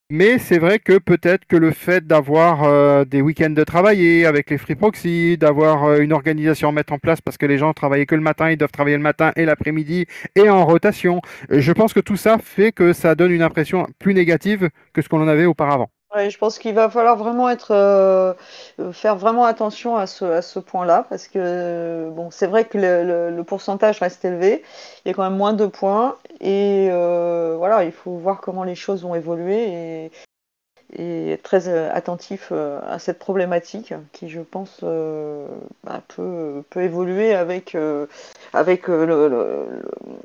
Mais 0.09 0.38
c'est 0.38 0.59
vrai 0.59 0.79
que 0.79 0.99
peut-être 0.99 1.47
que 1.47 1.57
le 1.57 1.73
fait 1.73 2.07
d'avoir 2.07 2.62
euh, 2.62 3.05
des 3.05 3.21
week-ends 3.21 3.50
de 3.50 3.65
travailler 3.65 4.25
avec 4.25 4.50
les 4.50 4.57
free 4.57 4.76
proxy, 4.76 5.37
d'avoir 5.37 5.83
euh, 5.83 5.99
une 5.99 6.12
organisation 6.12 6.69
à 6.69 6.73
mettre 6.73 6.93
en 6.93 6.99
place 7.00 7.21
parce 7.21 7.37
que 7.37 7.45
les 7.45 7.59
gens 7.59 7.73
travaillent 7.73 8.07
que 8.07 8.15
le 8.15 8.21
matin, 8.21 8.49
ils 8.53 8.57
doivent 8.57 8.71
travailler 8.71 8.97
le 8.97 9.03
matin 9.03 9.33
et 9.35 9.45
l'après-midi 9.45 10.07
et 10.37 10.49
en 10.49 10.65
rotation, 10.65 11.21
je 11.50 11.73
pense 11.73 11.93
que 11.93 11.99
tout 11.99 12.17
ça 12.17 12.38
fait 12.38 12.71
que 12.71 12.93
ça 12.93 13.17
donne 13.17 13.33
une 13.33 13.43
impression 13.43 13.88
plus 13.99 14.15
négative 14.15 14.71
que 14.93 15.03
ce 15.03 15.09
qu'on 15.09 15.21
en 15.21 15.26
avait 15.26 15.47
auparavant 15.47 15.91
je 16.29 16.39
pense 16.39 16.59
qu'il 16.59 16.75
va 16.75 16.89
falloir 16.91 17.17
vraiment 17.17 17.49
être, 17.49 17.73
euh, 17.73 18.35
faire 18.93 19.17
vraiment 19.17 19.45
attention 19.45 19.97
à 19.97 20.07
ce, 20.07 20.25
à 20.25 20.43
ce 20.43 20.59
point-là, 20.59 21.07
parce 21.09 21.29
que 21.29 22.09
bon, 22.11 22.31
c'est 22.31 22.47
vrai 22.47 22.65
que 22.65 22.79
le, 22.79 23.43
pourcentage 23.45 24.01
reste 24.01 24.25
élevé, 24.25 24.63
il 25.05 25.09
y 25.09 25.11
a 25.11 25.15
quand 25.15 25.23
même 25.23 25.37
moins 25.37 25.53
de 25.53 25.67
points, 25.67 26.17
et 26.41 26.89
euh, 26.91 27.55
voilà, 27.57 27.85
il 27.85 27.93
faut 27.93 28.13
voir 28.17 28.41
comment 28.41 28.65
les 28.65 28.75
choses 28.75 29.03
vont 29.03 29.15
évoluer 29.15 30.11
et 30.93 31.33
être 31.33 31.43
très 31.43 31.69
euh, 31.69 31.90
attentif 31.93 32.52
à 32.52 32.99
cette 32.99 33.19
problématique 33.19 33.93
qui, 34.12 34.28
je 34.28 34.40
pense, 34.40 34.81
bah, 34.83 36.02
peut, 36.09 36.62
peut, 36.71 36.83
évoluer 36.83 37.35
avec, 37.35 37.76
avec 38.52 38.88
le, 38.88 39.83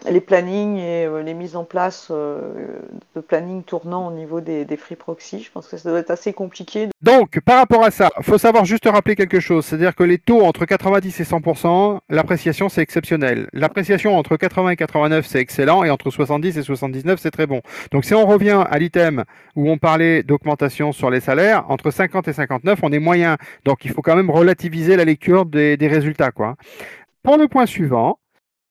les 0.10 0.22
plannings 0.22 0.77
et 0.77 1.08
les 1.24 1.34
mises 1.34 1.56
en 1.56 1.63
place 1.63 2.12
de 2.12 3.22
planning 3.22 3.63
tournant 3.63 4.08
au 4.08 4.12
niveau 4.12 4.41
des, 4.41 4.65
des 4.65 4.77
free 4.77 4.96
proxy. 4.96 5.41
Je 5.41 5.51
pense 5.51 5.68
que 5.68 5.77
ça 5.77 5.89
doit 5.89 6.00
être 6.00 6.12
assez 6.12 6.34
compliqué. 6.34 6.89
Donc, 7.01 7.39
par 7.41 7.58
rapport 7.58 7.84
à 7.84 7.91
ça, 7.91 8.10
il 8.18 8.24
faut 8.24 8.38
savoir 8.38 8.65
juste 8.65 8.88
rappeler 8.88 9.15
quelque 9.15 9.39
chose. 9.39 9.65
C'est-à-dire 9.65 9.96
que 9.96 10.03
les 10.03 10.18
taux 10.18 10.41
entre 10.41 10.65
90 10.65 11.20
et 11.20 11.24
100%, 11.24 12.00
l'appréciation, 12.10 12.70
c'est 12.70 12.82
exceptionnel. 12.82 13.48
L'appréciation 13.53 14.18
entre 14.18 14.38
80 14.38 14.70
et 14.72 14.75
89, 14.75 15.25
c'est 15.25 15.39
excellent. 15.39 15.84
Et 15.84 15.89
entre 15.89 16.12
70 16.12 16.58
et 16.58 16.63
79, 16.63 17.20
c'est 17.22 17.32
très 17.32 17.48
bon. 17.48 17.62
Donc, 17.91 18.06
si 18.06 18.13
on 18.13 18.25
revient 18.25 18.63
à 18.70 18.77
l'item 18.77 19.24
où 19.56 19.70
on 19.70 19.77
parlait 19.77 20.24
d'augmentation 20.24 20.50
sur 20.91 21.10
les 21.10 21.20
salaires, 21.20 21.70
entre 21.70 21.91
50 21.91 22.27
et 22.27 22.34
59, 22.34 22.79
on 22.84 22.91
est 22.91 23.00
moyen. 23.00 23.38
Donc, 23.65 23.86
il 23.86 23.91
faut 23.91 24.01
quand 24.01 24.15
même 24.15 24.29
relativiser 24.29 24.96
la 24.96 25.05
lecture 25.05 25.46
des, 25.46 25.77
résultats. 25.81 26.31
Quoi. 26.31 26.55
Pour 27.24 27.38
le 27.38 27.48
point 27.48 27.65
suivant, 27.65 28.20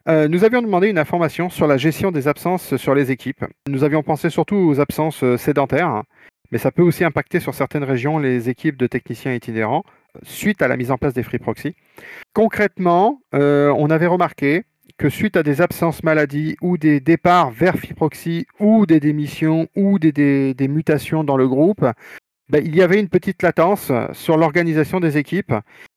euh, 0.08 0.28
nous 0.28 0.44
avions 0.44 0.62
demandé 0.62 0.88
une 0.88 0.98
information 0.98 1.50
sur 1.50 1.66
la 1.66 1.76
gestion 1.76 2.10
des 2.10 2.28
absences 2.28 2.76
sur 2.76 2.94
les 2.94 3.10
équipes. 3.10 3.44
Nous 3.68 3.84
avions 3.84 4.02
pensé 4.02 4.30
surtout 4.30 4.56
aux 4.56 4.80
absences 4.80 5.22
euh, 5.22 5.36
sédentaires, 5.36 6.02
mais 6.50 6.58
ça 6.58 6.70
peut 6.70 6.82
aussi 6.82 7.04
impacter 7.04 7.40
sur 7.40 7.54
certaines 7.54 7.84
régions 7.84 8.18
les 8.18 8.48
équipes 8.48 8.76
de 8.76 8.86
techniciens 8.86 9.34
itinérants. 9.34 9.84
suite 10.22 10.62
à 10.62 10.68
la 10.68 10.76
mise 10.76 10.90
en 10.90 10.98
place 10.98 11.14
des 11.14 11.22
free 11.22 11.38
proxy. 11.38 11.76
Concrètement, 12.32 13.20
on 13.32 13.90
avait 13.90 14.08
remarqué 14.08 14.64
que 15.00 15.08
suite 15.08 15.38
à 15.38 15.42
des 15.42 15.62
absences 15.62 16.02
maladies 16.02 16.56
ou 16.60 16.76
des 16.76 17.00
départs 17.00 17.50
vers 17.50 17.76
Fiproxy 17.76 18.46
ou 18.58 18.84
des 18.84 19.00
démissions 19.00 19.66
ou 19.74 19.98
des, 19.98 20.54
mutations 20.68 21.24
dans 21.24 21.38
le 21.38 21.48
groupe, 21.48 21.86
ben, 22.50 22.62
il 22.62 22.76
y 22.76 22.82
avait 22.82 23.00
une 23.00 23.08
petite 23.08 23.42
latence 23.42 23.90
sur 24.12 24.36
l'organisation 24.36 25.00
des 25.00 25.16
équipes 25.16 25.54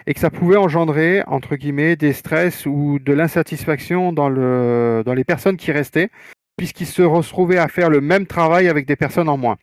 et 0.08 0.14
que 0.14 0.22
ça 0.22 0.30
pouvait 0.30 0.56
engendrer, 0.56 1.22
entre 1.28 1.58
guillemets, 1.58 1.98
des 1.98 2.14
stress 2.14 2.66
ou 2.66 2.98
de 2.98 3.12
l'insatisfaction 3.12 4.14
dans, 4.14 4.30
le, 4.30 5.04
dans 5.06 5.14
les 5.14 5.26
personnes 5.26 5.58
qui 5.58 5.74
restaient, 5.74 6.10
puisqu'ils 6.56 6.88
se 6.88 7.02
retrouvaient 7.02 7.58
à 7.58 7.68
faire 7.68 7.90
le 7.90 8.00
même 8.00 8.26
travail 8.26 8.70
avec 8.70 8.86
des 8.86 8.96
personnes 8.96 9.28
en 9.28 9.36
moins. 9.36 9.58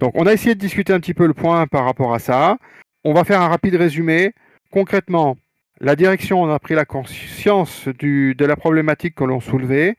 Donc 0.00 0.10
on 0.16 0.26
a 0.26 0.32
essayé 0.32 0.56
de 0.56 0.60
discuter 0.60 0.92
un 0.92 0.98
petit 0.98 1.14
peu 1.14 1.28
le 1.28 1.34
point 1.34 1.68
par 1.68 1.84
rapport 1.84 2.12
à 2.12 2.18
ça. 2.18 2.58
On 3.04 3.14
va 3.14 3.22
faire 3.22 3.42
un 3.42 3.48
rapide 3.48 3.76
résumé. 3.76 4.32
Concrètement, 4.72 5.36
la 5.82 5.96
direction 5.96 6.40
en 6.40 6.50
a 6.50 6.58
pris 6.60 6.74
la 6.74 6.84
conscience 6.84 7.88
de 7.88 8.44
la 8.44 8.56
problématique 8.56 9.16
que 9.16 9.24
l'on 9.24 9.40
soulevait 9.40 9.96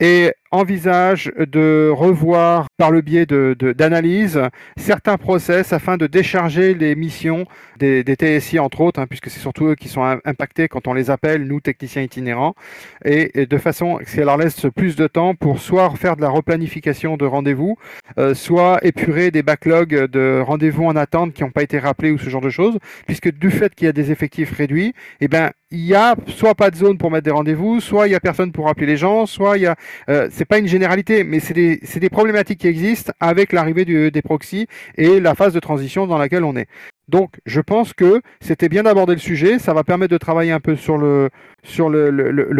et 0.00 0.32
envisage 0.52 1.32
de 1.38 1.90
revoir 1.92 2.66
par 2.76 2.90
le 2.90 3.00
biais 3.00 3.26
d'analyse 3.26 4.34
de, 4.34 4.50
certains 4.76 5.16
process 5.16 5.72
afin 5.72 5.96
de 5.96 6.06
décharger 6.06 6.74
les 6.74 6.94
missions 6.94 7.46
des, 7.78 8.04
TSI 8.04 8.58
entre 8.58 8.82
autres, 8.82 9.00
hein, 9.00 9.06
puisque 9.08 9.30
c'est 9.30 9.40
surtout 9.40 9.66
eux 9.66 9.74
qui 9.74 9.88
sont 9.88 10.04
impactés 10.24 10.68
quand 10.68 10.86
on 10.86 10.94
les 10.94 11.10
appelle, 11.10 11.44
nous 11.44 11.60
techniciens 11.60 12.02
itinérants, 12.02 12.54
et, 13.04 13.46
de 13.46 13.58
façon 13.58 13.96
que 13.96 14.08
ça 14.08 14.24
leur 14.24 14.36
laisse 14.36 14.66
plus 14.76 14.94
de 14.94 15.06
temps 15.06 15.34
pour 15.34 15.58
soit 15.58 15.90
faire 15.96 16.16
de 16.16 16.20
la 16.20 16.28
replanification 16.28 17.16
de 17.16 17.24
rendez-vous, 17.24 17.76
euh, 18.18 18.34
soit 18.34 18.78
épurer 18.84 19.30
des 19.30 19.42
backlogs 19.42 20.06
de 20.06 20.40
rendez-vous 20.44 20.84
en 20.84 20.96
attente 20.96 21.32
qui 21.32 21.42
n'ont 21.42 21.50
pas 21.50 21.62
été 21.62 21.78
rappelés 21.78 22.10
ou 22.10 22.18
ce 22.18 22.28
genre 22.28 22.42
de 22.42 22.50
choses, 22.50 22.78
puisque 23.06 23.32
du 23.32 23.50
fait 23.50 23.74
qu'il 23.74 23.86
y 23.86 23.88
a 23.88 23.92
des 23.92 24.12
effectifs 24.12 24.52
réduits, 24.52 24.94
eh 25.20 25.28
ben 25.28 25.50
il 25.72 25.86
y 25.86 25.94
a 25.94 26.14
soit 26.28 26.54
pas 26.54 26.70
de 26.70 26.76
zone 26.76 26.98
pour 26.98 27.10
mettre 27.10 27.24
des 27.24 27.30
rendez-vous, 27.30 27.80
soit 27.80 28.06
il 28.06 28.12
y 28.12 28.14
a 28.14 28.20
personne 28.20 28.52
pour 28.52 28.66
rappeler 28.66 28.86
les 28.86 28.98
gens, 28.98 29.24
soit 29.24 29.56
il 29.56 29.62
y 29.62 29.66
a 29.66 29.74
euh, 30.10 30.28
c'est 30.42 30.46
pas 30.46 30.58
une 30.58 30.66
généralité, 30.66 31.22
mais 31.22 31.38
c'est 31.38 31.54
des, 31.54 32.10
problématiques 32.10 32.58
qui 32.58 32.66
existent 32.66 33.12
avec 33.20 33.52
l'arrivée 33.52 34.10
des 34.10 34.22
proxys 34.22 34.66
et 34.96 35.20
la 35.20 35.36
phase 35.36 35.54
de 35.54 35.60
transition 35.60 36.08
dans 36.08 36.18
laquelle 36.18 36.42
on 36.42 36.56
est. 36.56 36.66
Donc, 37.06 37.36
je 37.46 37.60
pense 37.60 37.92
que 37.92 38.22
c'était 38.40 38.68
bien 38.68 38.82
d'aborder 38.82 39.12
le 39.12 39.20
sujet. 39.20 39.60
Ça 39.60 39.72
va 39.72 39.84
permettre 39.84 40.10
de 40.10 40.18
travailler 40.18 40.50
un 40.50 40.58
peu 40.58 40.74
sur 40.74 40.98
le, 40.98 41.30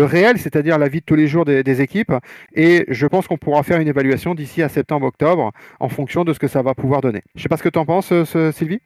réel, 0.05 0.39
c'est-à-dire 0.39 0.79
la 0.79 0.87
vie 0.87 1.01
de 1.01 1.05
tous 1.05 1.17
les 1.17 1.27
jours 1.27 1.45
des, 1.45 1.83
équipes. 1.83 2.13
Et 2.55 2.85
je 2.87 3.07
pense 3.09 3.27
qu'on 3.27 3.37
pourra 3.37 3.65
faire 3.65 3.81
une 3.81 3.89
évaluation 3.89 4.37
d'ici 4.37 4.63
à 4.63 4.69
septembre-octobre 4.69 5.51
en 5.81 5.89
fonction 5.89 6.23
de 6.23 6.33
ce 6.33 6.39
que 6.39 6.47
ça 6.47 6.63
va 6.63 6.75
pouvoir 6.75 7.01
donner. 7.01 7.23
Je 7.35 7.43
sais 7.43 7.49
pas 7.49 7.57
ce 7.57 7.65
que 7.65 7.69
tu 7.69 7.81
en 7.81 7.85
penses, 7.85 8.13
euh, 8.13 8.53
Sylvie? 8.53 8.79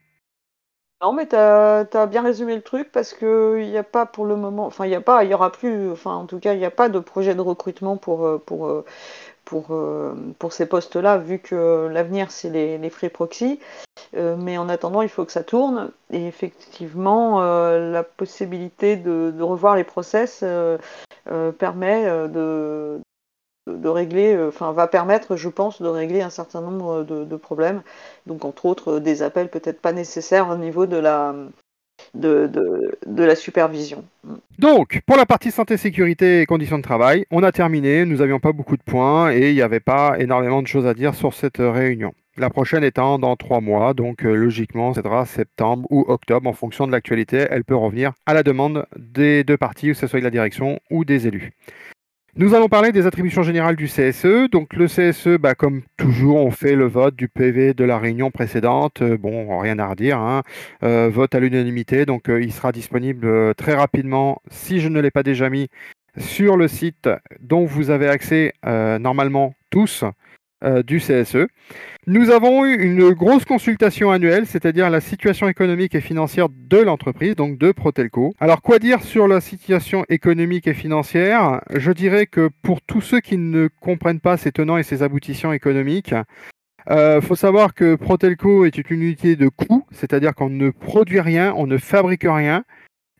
Non, 1.02 1.12
mais 1.12 1.26
tu 1.28 1.36
as, 1.36 2.06
bien 2.06 2.22
résumé 2.22 2.56
le 2.56 2.62
truc 2.62 2.90
parce 2.90 3.12
qu'il 3.12 3.68
n'y 3.68 3.76
a 3.76 3.82
pas 3.82 4.06
pour 4.06 4.24
le 4.24 4.34
moment, 4.34 4.64
enfin, 4.66 4.86
il 4.86 4.88
n'y 4.88 4.94
a 4.94 5.00
pas, 5.02 5.24
il 5.24 5.30
y 5.30 5.34
aura 5.34 5.52
plus, 5.52 5.90
enfin, 5.90 6.14
en 6.14 6.24
tout 6.26 6.38
cas, 6.38 6.54
il 6.54 6.58
n'y 6.58 6.64
a 6.64 6.70
pas 6.70 6.88
de 6.88 6.98
projet 6.98 7.34
de 7.34 7.40
recrutement 7.42 7.98
pour, 7.98 8.24
euh, 8.26 8.38
pour, 8.38 8.66
euh, 8.66 8.84
pour, 9.44 9.66
euh, 9.72 10.14
pour 10.38 10.52
ces 10.54 10.66
postes-là, 10.66 11.18
vu 11.18 11.38
que 11.38 11.88
l'avenir, 11.92 12.30
c'est 12.30 12.48
les, 12.50 12.78
les 12.78 12.90
free 12.90 13.10
proxy. 13.10 13.60
mais 14.14 14.58
en 14.58 14.68
attendant, 14.68 15.02
il 15.02 15.08
faut 15.10 15.24
que 15.24 15.32
ça 15.32 15.44
tourne. 15.44 15.90
Et 16.12 16.26
effectivement, 16.26 17.40
la 17.40 18.02
possibilité 18.02 18.96
de, 18.96 19.32
de, 19.36 19.42
revoir 19.42 19.76
les 19.76 19.84
process 19.84 20.44
permet 21.58 22.28
de, 22.28 23.00
de 23.66 23.88
régler, 23.88 24.34
euh, 24.34 24.48
enfin 24.48 24.72
va 24.72 24.86
permettre, 24.86 25.36
je 25.36 25.48
pense, 25.48 25.82
de 25.82 25.88
régler 25.88 26.22
un 26.22 26.30
certain 26.30 26.60
nombre 26.60 27.04
de, 27.04 27.36
problèmes. 27.36 27.82
Donc 28.26 28.44
entre 28.44 28.66
autres 28.66 28.94
euh, 28.94 29.00
des 29.00 29.22
appels 29.22 29.48
peut-être 29.48 29.80
pas 29.80 29.92
nécessaires 29.92 30.48
au 30.48 30.56
niveau 30.56 30.86
de 30.86 30.96
la 30.96 31.34
de, 32.14 32.50
la 33.06 33.34
supervision. 33.34 34.04
Donc, 34.58 35.00
pour 35.06 35.16
la 35.16 35.26
partie 35.26 35.50
santé, 35.50 35.76
sécurité 35.76 36.42
et 36.42 36.46
conditions 36.46 36.78
de 36.78 36.82
travail, 36.82 37.26
on 37.30 37.42
a 37.42 37.52
terminé. 37.52 38.04
Nous 38.04 38.18
n'avions 38.18 38.38
pas 38.38 38.52
beaucoup 38.52 38.76
de 38.76 38.82
points 38.82 39.32
et 39.32 39.50
il 39.50 39.54
n'y 39.54 39.62
avait 39.62 39.80
pas 39.80 40.16
énormément 40.18 40.62
de 40.62 40.66
choses 40.66 40.86
à 40.86 40.94
dire 40.94 41.14
sur 41.14 41.34
cette 41.34 41.58
réunion. 41.58 42.12
La 42.38 42.50
prochaine 42.50 42.84
étant 42.84 43.18
dans 43.18 43.34
trois 43.34 43.62
mois, 43.62 43.94
donc 43.94 44.24
euh, 44.24 44.34
logiquement, 44.34 44.92
ça 44.92 45.02
sera 45.02 45.24
septembre 45.24 45.86
ou 45.90 46.04
octobre 46.06 46.48
en 46.48 46.52
fonction 46.52 46.86
de 46.86 46.92
l'actualité. 46.92 47.46
Elle 47.50 47.64
peut 47.64 47.76
revenir 47.76 48.12
à 48.26 48.34
la 48.34 48.42
demande 48.42 48.86
des 48.98 49.42
deux 49.42 49.56
parties, 49.56 49.88
que 49.88 49.94
ce 49.94 50.06
soit 50.06 50.18
de 50.18 50.24
la 50.24 50.30
direction 50.30 50.78
ou 50.90 51.06
des 51.06 51.26
élus. 51.26 51.52
Nous 52.38 52.52
allons 52.52 52.68
parler 52.68 52.92
des 52.92 53.06
attributions 53.06 53.42
générales 53.42 53.76
du 53.76 53.86
CSE. 53.86 54.50
Donc 54.52 54.74
le 54.74 54.88
CSE, 54.88 55.38
bah, 55.38 55.54
comme 55.54 55.80
toujours, 55.96 56.36
on 56.36 56.50
fait 56.50 56.74
le 56.74 56.84
vote 56.84 57.16
du 57.16 57.28
PV 57.28 57.72
de 57.72 57.82
la 57.82 57.98
réunion 57.98 58.30
précédente. 58.30 59.00
Euh, 59.00 59.16
bon, 59.16 59.58
rien 59.58 59.78
à 59.78 59.86
redire. 59.86 60.18
Hein. 60.18 60.42
Euh, 60.82 61.08
vote 61.10 61.34
à 61.34 61.40
l'unanimité. 61.40 62.04
Donc 62.04 62.28
euh, 62.28 62.42
il 62.42 62.52
sera 62.52 62.72
disponible 62.72 63.54
très 63.54 63.72
rapidement, 63.72 64.42
si 64.50 64.80
je 64.80 64.88
ne 64.90 65.00
l'ai 65.00 65.10
pas 65.10 65.22
déjà 65.22 65.48
mis, 65.48 65.68
sur 66.18 66.58
le 66.58 66.68
site 66.68 67.08
dont 67.40 67.64
vous 67.64 67.88
avez 67.88 68.08
accès 68.08 68.52
normalement 68.62 69.54
tous 69.70 70.04
euh, 70.64 70.82
du 70.82 70.98
CSE. 70.98 71.46
Nous 72.06 72.30
avons 72.30 72.64
eu 72.64 72.74
une 72.74 73.10
grosse 73.10 73.44
consultation 73.44 74.10
annuelle, 74.10 74.46
c'est-à-dire 74.46 74.88
la 74.90 75.00
situation 75.00 75.48
économique 75.48 75.94
et 75.94 76.00
financière 76.00 76.48
de 76.48 76.78
l'entreprise, 76.78 77.34
donc 77.34 77.58
de 77.58 77.72
Protelco. 77.72 78.32
Alors 78.40 78.62
quoi 78.62 78.78
dire 78.78 79.02
sur 79.02 79.28
la 79.28 79.40
situation 79.40 80.04
économique 80.08 80.66
et 80.66 80.74
financière? 80.74 81.60
Je 81.74 81.92
dirais 81.92 82.26
que 82.26 82.48
pour 82.62 82.80
tous 82.80 83.00
ceux 83.00 83.20
qui 83.20 83.36
ne 83.36 83.68
comprennent 83.80 84.20
pas 84.20 84.36
ses 84.36 84.52
tenants 84.52 84.78
et 84.78 84.82
ses 84.82 85.02
aboutissants 85.02 85.52
économiques, 85.52 86.14
il 86.88 86.92
euh, 86.92 87.20
faut 87.20 87.34
savoir 87.34 87.74
que 87.74 87.96
Protelco 87.96 88.64
est 88.64 88.78
une 88.78 89.02
unité 89.02 89.34
de 89.34 89.48
coût, 89.48 89.84
c'est-à-dire 89.90 90.34
qu'on 90.34 90.50
ne 90.50 90.70
produit 90.70 91.20
rien, 91.20 91.52
on 91.56 91.66
ne 91.66 91.78
fabrique 91.78 92.26
rien 92.26 92.64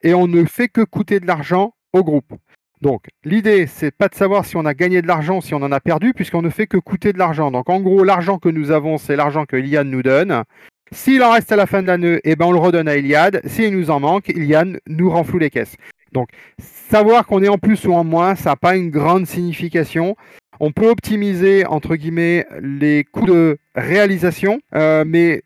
et 0.03 0.15
on 0.15 0.29
ne 0.29 0.45
fait 0.45 0.69
que 0.69 0.83
coûter 0.83 1.19
de 1.19 1.27
l'argent 1.27 1.75
au 1.93 2.05
groupe. 2.05 2.33
Donc, 2.83 3.07
l'idée, 3.25 3.67
c'est 3.67 3.91
pas 3.91 4.09
de 4.09 4.15
savoir 4.15 4.45
si 4.45 4.57
on 4.57 4.67
a 4.67 4.75
gagné 4.75 5.01
de 5.01 5.07
l'argent, 5.07 5.41
si 5.41 5.55
on 5.55 5.63
en 5.63 5.73
a 5.73 5.81
perdu, 5.81 6.13
puisqu'on 6.13 6.43
ne 6.43 6.51
fait 6.51 6.67
que 6.67 6.77
coûter 6.77 7.13
de 7.13 7.19
l'argent. 7.19 7.51
Donc, 7.51 7.71
en 7.71 7.81
gros, 7.81 8.05
l'argent 8.05 8.39
que 8.39 8.51
nous 8.51 8.71
avons, 8.71 8.99
c'est 8.99 9.17
l'argent 9.17 9.47
que 9.47 9.57
Iliad 9.57 9.87
nous 9.87 10.03
donne. 10.03 10.43
S'il 10.93 11.23
en 11.23 11.33
reste 11.33 11.51
à 11.51 11.57
la 11.57 11.67
fin 11.67 11.83
de 11.83 11.89
l'année, 11.89 12.21
eh 12.25 12.37
ben, 12.37 12.47
on 12.47 12.53
le 12.53 12.59
redonne 12.59 12.87
à 12.87 12.97
Iliad. 12.97 13.41
S'il 13.47 13.77
nous 13.77 13.91
en 13.91 13.99
manque, 13.99 14.29
Iliad 14.29 14.79
nous 14.87 15.11
renfloue 15.11 15.39
les 15.39 15.51
caisses. 15.51 15.77
Donc, 16.13 16.29
savoir 16.59 17.27
qu'on 17.27 17.43
est 17.43 17.49
en 17.49 17.59
plus 17.59 17.85
ou 17.87 17.95
en 17.95 18.05
moins, 18.05 18.35
ça 18.35 18.51
n'a 18.51 18.57
pas 18.57 18.77
une 18.77 18.91
grande 18.91 19.27
signification. 19.27 20.15
On 20.61 20.71
peut 20.71 20.89
optimiser, 20.89 21.67
entre 21.67 21.97
guillemets, 21.97 22.47
les 22.61 23.05
coûts 23.05 23.27
de 23.27 23.59
réalisation, 23.75 24.61
euh, 24.75 25.05
mais 25.07 25.43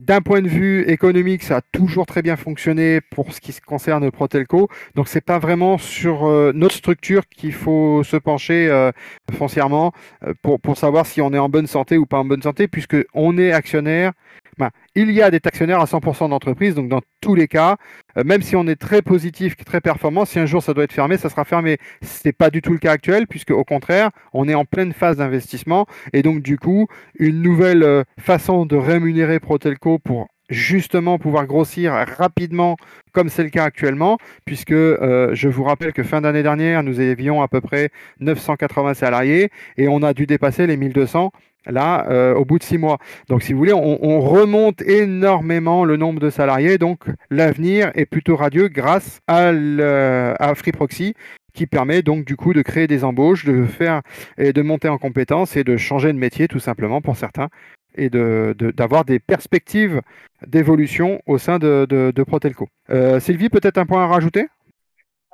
d'un 0.00 0.20
point 0.20 0.42
de 0.42 0.48
vue 0.48 0.82
économique, 0.88 1.42
ça 1.42 1.58
a 1.58 1.60
toujours 1.72 2.04
très 2.04 2.20
bien 2.20 2.36
fonctionné 2.36 3.00
pour 3.00 3.32
ce 3.32 3.40
qui 3.40 3.54
concerne 3.60 4.10
Protelco. 4.10 4.68
Donc 4.94 5.08
c'est 5.08 5.24
pas 5.24 5.38
vraiment 5.38 5.78
sur 5.78 6.26
euh, 6.26 6.52
notre 6.54 6.74
structure 6.74 7.26
qu'il 7.28 7.54
faut 7.54 8.04
se 8.04 8.16
pencher 8.16 8.68
euh, 8.68 8.92
foncièrement 9.32 9.92
euh, 10.24 10.34
pour, 10.42 10.60
pour 10.60 10.76
savoir 10.76 11.06
si 11.06 11.22
on 11.22 11.32
est 11.32 11.38
en 11.38 11.48
bonne 11.48 11.66
santé 11.66 11.96
ou 11.96 12.04
pas 12.04 12.18
en 12.18 12.24
bonne 12.26 12.42
santé, 12.42 12.68
puisque 12.68 12.96
on 13.14 13.38
est 13.38 13.52
actionnaire 13.52 14.12
ben, 14.58 14.70
il 14.94 15.10
y 15.10 15.20
a 15.22 15.30
des 15.30 15.40
actionnaires 15.44 15.80
à 15.80 15.84
100% 15.84 16.30
d'entreprise, 16.30 16.74
donc 16.74 16.88
dans 16.88 17.02
tous 17.20 17.34
les 17.34 17.48
cas, 17.48 17.76
euh, 18.16 18.24
même 18.24 18.42
si 18.42 18.56
on 18.56 18.66
est 18.66 18.76
très 18.76 19.02
positif, 19.02 19.56
très 19.56 19.80
performant, 19.80 20.24
si 20.24 20.38
un 20.38 20.46
jour 20.46 20.62
ça 20.62 20.72
doit 20.72 20.84
être 20.84 20.92
fermé, 20.92 21.18
ça 21.18 21.28
sera 21.28 21.44
fermé. 21.44 21.78
Ce 22.02 22.20
n'est 22.24 22.32
pas 22.32 22.50
du 22.50 22.62
tout 22.62 22.72
le 22.72 22.78
cas 22.78 22.92
actuel, 22.92 23.26
puisque 23.26 23.50
au 23.50 23.64
contraire, 23.64 24.10
on 24.32 24.48
est 24.48 24.54
en 24.54 24.64
pleine 24.64 24.92
phase 24.92 25.18
d'investissement, 25.18 25.86
et 26.12 26.22
donc 26.22 26.42
du 26.42 26.58
coup, 26.58 26.86
une 27.18 27.42
nouvelle 27.42 27.82
euh, 27.82 28.04
façon 28.18 28.66
de 28.66 28.76
rémunérer 28.76 29.40
Protelco 29.40 29.98
pour 29.98 30.28
justement 30.48 31.18
pouvoir 31.18 31.46
grossir 31.46 31.92
rapidement 32.16 32.76
comme 33.12 33.28
c'est 33.28 33.42
le 33.42 33.50
cas 33.50 33.64
actuellement, 33.64 34.18
puisque 34.44 34.72
euh, 34.72 35.30
je 35.34 35.48
vous 35.48 35.64
rappelle 35.64 35.92
que 35.92 36.02
fin 36.02 36.20
d'année 36.20 36.42
dernière, 36.42 36.82
nous 36.82 37.00
avions 37.00 37.42
à 37.42 37.48
peu 37.48 37.60
près 37.60 37.90
980 38.20 38.94
salariés 38.94 39.50
et 39.76 39.88
on 39.88 40.02
a 40.02 40.12
dû 40.14 40.26
dépasser 40.26 40.66
les 40.66 40.76
1200 40.76 41.32
là 41.66 42.06
euh, 42.08 42.34
au 42.34 42.44
bout 42.44 42.58
de 42.58 42.64
six 42.64 42.78
mois. 42.78 42.98
Donc 43.28 43.42
si 43.42 43.52
vous 43.52 43.58
voulez, 43.58 43.72
on, 43.72 44.20
remonte 44.20 44.82
énormément 44.82 45.84
le 45.84 45.96
nombre 45.96 46.20
de 46.20 46.30
salariés, 46.30 46.78
donc 46.78 47.04
l'avenir 47.30 47.90
est 47.94 48.06
plutôt 48.06 48.36
radieux 48.36 48.68
grâce 48.68 49.20
à, 49.26 49.48
à 49.48 50.54
Free 50.54 50.72
Proxy 50.72 51.14
qui 51.52 51.66
permet 51.66 52.02
donc 52.02 52.24
du 52.24 52.36
coup 52.36 52.52
de 52.52 52.62
créer 52.62 52.86
des 52.86 53.02
embauches, 53.04 53.44
de 53.44 53.64
faire 53.64 54.02
et 54.36 54.52
de 54.52 54.62
monter 54.62 54.88
en 54.88 54.98
compétences 54.98 55.56
et 55.56 55.64
de 55.64 55.76
changer 55.76 56.12
de 56.12 56.18
métier 56.18 56.48
tout 56.48 56.58
simplement 56.58 57.00
pour 57.00 57.16
certains 57.16 57.48
et 57.96 58.10
d'avoir 58.10 59.04
de, 59.04 59.12
des 59.12 59.18
perspectives 59.18 60.02
d'évolution 60.46 61.22
au 61.26 61.38
sein 61.38 61.58
de, 61.58 61.86
de 61.88 62.22
Protelco. 62.22 62.68
Euh, 62.90 63.20
Sylvie, 63.20 63.48
peut-être 63.48 63.78
un 63.78 63.86
point 63.86 64.04
à 64.04 64.06
rajouter? 64.06 64.46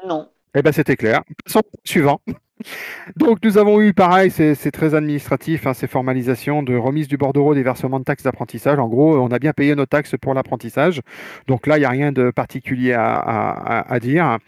Non. 0.06 0.28
Eh 0.54 0.62
bien, 0.62 0.72
c'était 0.72 0.96
clair. 0.96 1.22
Suivant. 1.84 2.20
Donc 3.16 3.38
nous 3.42 3.58
avons 3.58 3.80
eu 3.80 3.92
pareil, 3.92 4.30
c'est 4.30 4.70
très 4.70 4.94
administratif, 4.94 5.66
hein, 5.66 5.74
ces 5.74 5.86
formalisations 5.86 6.62
de 6.62 6.76
remise 6.76 7.08
du 7.08 7.16
bordereau 7.16 7.54
des 7.54 7.62
versements 7.62 8.00
de 8.00 8.04
taxes 8.04 8.24
d'apprentissage. 8.24 8.78
En 8.78 8.88
gros, 8.88 9.16
on 9.18 9.28
a 9.28 9.38
bien 9.38 9.52
payé 9.52 9.74
nos 9.74 9.86
taxes 9.86 10.14
pour 10.20 10.34
l'apprentissage. 10.34 11.00
Donc 11.46 11.66
là, 11.66 11.76
il 11.76 11.80
n'y 11.80 11.86
a 11.86 11.90
rien 11.90 12.12
de 12.12 12.30
particulier 12.30 12.92
à, 12.92 13.98
dire. 14.00 14.38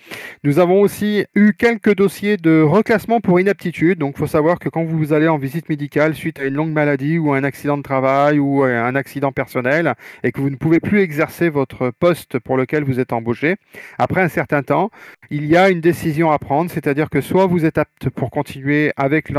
Nous 0.43 0.59
avons 0.59 0.81
aussi 0.81 1.25
eu 1.35 1.53
quelques 1.53 1.95
dossiers 1.95 2.37
de 2.37 2.63
reclassement 2.63 3.21
pour 3.21 3.41
inaptitude. 3.41 3.99
Donc 3.99 4.15
il 4.17 4.19
faut 4.19 4.27
savoir 4.27 4.59
que 4.59 4.69
quand 4.69 4.85
vous 4.85 5.13
allez 5.13 5.29
en 5.29 5.39
visite 5.39 5.69
médicale 5.69 6.15
suite 6.15 6.41
à 6.41 6.45
une 6.45 6.55
longue 6.55 6.73
maladie 6.73 7.19
ou 7.19 7.33
un 7.33 7.45
accident 7.45 7.77
de 7.77 7.83
travail 7.83 8.39
ou 8.39 8.63
un 8.63 8.95
accident 8.95 9.33
personnel 9.33 9.95
et 10.23 10.33
que 10.33 10.41
vous 10.41 10.51
ne 10.51 10.57
pouvez 10.57 10.81
plus 10.81 11.01
exercer 11.01 11.49
votre 11.49 11.91
poste 11.91 12.39
pour 12.39 12.57
lequel 12.57 12.85
vous 12.85 13.01
êtes 13.01 13.13
embauché, 13.13 13.57
après 13.99 14.23
un 14.23 14.29
certain 14.29 14.63
temps, 14.63 14.91
il 15.31 15.47
y 15.47 15.57
a 15.57 15.71
une 15.71 15.81
décision 15.81 16.31
à 16.31 16.39
prendre, 16.39 16.71
c'est-à-dire 16.71 17.11
que 17.11 17.21
soit 17.21 17.47
vous 17.47 17.65
êtes 17.65 17.79
apte 17.79 18.04
pour 18.09 18.31
continuer 18.31 18.93
avec 18.97 19.33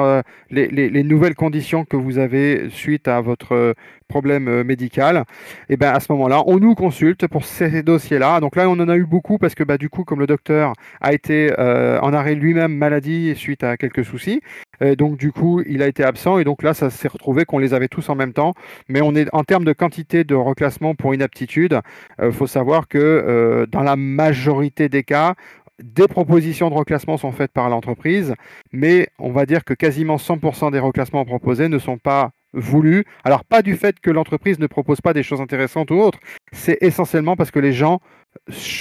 les, 0.50 1.04
nouvelles 1.04 1.36
conditions 1.36 1.86
que 1.86 1.98
vous 1.98 2.18
avez 2.18 2.70
suite 2.70 3.08
à 3.08 3.22
votre 3.22 3.76
problème 4.08 4.48
euh, 4.48 4.64
médical, 4.64 5.24
et 5.70 5.74
eh 5.74 5.78
ben 5.78 5.92
à 5.92 6.00
ce 6.00 6.12
moment-là, 6.12 6.44
on 6.46 6.60
nous 6.60 6.76
consulte 6.76 7.28
pour 7.28 7.46
ces 7.46 7.84
dossiers-là. 7.84 8.40
Donc 8.40 8.56
là, 8.56 8.70
on 8.70 8.74
en 8.74 8.90
a 8.90 8.96
eu 8.96 9.06
beaucoup 9.06 9.38
parce 9.38 9.56
que 9.56 9.64
bah, 9.64 9.78
du 9.78 9.90
coup, 9.90 10.04
comme 10.04 10.20
le 10.20 10.28
docteur 10.28 10.74
a 11.02 11.14
été 11.14 11.52
euh, 11.60 12.00
en 12.02 12.14
arrêt 12.14 12.36
lui-même 12.36 12.74
maladie 12.76 13.34
suite 13.36 13.64
à 13.64 13.78
quelques 13.78 14.06
soucis, 14.06 14.42
euh, 14.82 14.96
donc 14.96 15.18
du 15.18 15.32
coup, 15.32 15.62
il 15.66 15.82
a 15.82 15.88
été 15.88 16.04
absent 16.04 16.38
et 16.38 16.44
donc 16.44 16.64
là, 16.64 16.74
ça 16.74 16.90
s'est 16.90 17.08
retrouvé 17.08 17.46
qu'on 17.46 17.58
les 17.58 17.74
avait 17.74 17.88
tous 17.88 18.10
en 18.10 18.16
même 18.16 18.34
temps. 18.34 18.54
Mais 18.90 19.02
on 19.02 19.16
est 19.16 19.28
en 19.34 19.44
termes 19.44 19.66
de 19.66 19.74
quantité 19.74 20.24
de 20.24 20.36
reclassement 20.36 20.96
pour 20.96 21.14
inaptitude, 21.14 21.80
il 22.22 22.32
faut 22.32 22.48
savoir 22.48 22.88
que 22.88 23.66
dans 23.72 23.82
la 23.82 23.96
majorité 23.96 24.90
des 24.90 25.04
cas, 25.04 25.36
des 25.84 26.08
propositions 26.08 26.70
de 26.70 26.76
reclassement 26.76 27.18
sont 27.18 27.32
faites 27.32 27.52
par 27.52 27.70
l'entreprise, 27.70 28.34
mais 28.72 29.10
on 29.20 29.32
va 29.32 29.46
dire 29.46 29.64
que 29.64 29.74
quasiment 29.74 30.18
100% 30.18 30.72
des 30.72 30.80
reclassements 30.80 31.26
proposés 31.26 31.68
ne 31.68 31.80
sont 31.80 31.98
pas 31.98 32.32
voulus. 32.54 33.04
Alors 33.24 33.44
pas 33.44 33.62
du 33.62 33.76
fait 33.76 34.00
que 34.00 34.10
l'entreprise 34.10 34.60
ne 34.60 34.68
propose 34.68 35.02
pas 35.02 35.14
des 35.14 35.24
choses 35.24 35.42
intéressantes 35.42 35.92
ou 35.92 35.96
autres, 35.96 36.20
c'est 36.54 36.78
essentiellement 36.82 37.36
parce 37.36 37.52
que 37.52 37.60
les 37.60 37.74
gens 37.74 38.00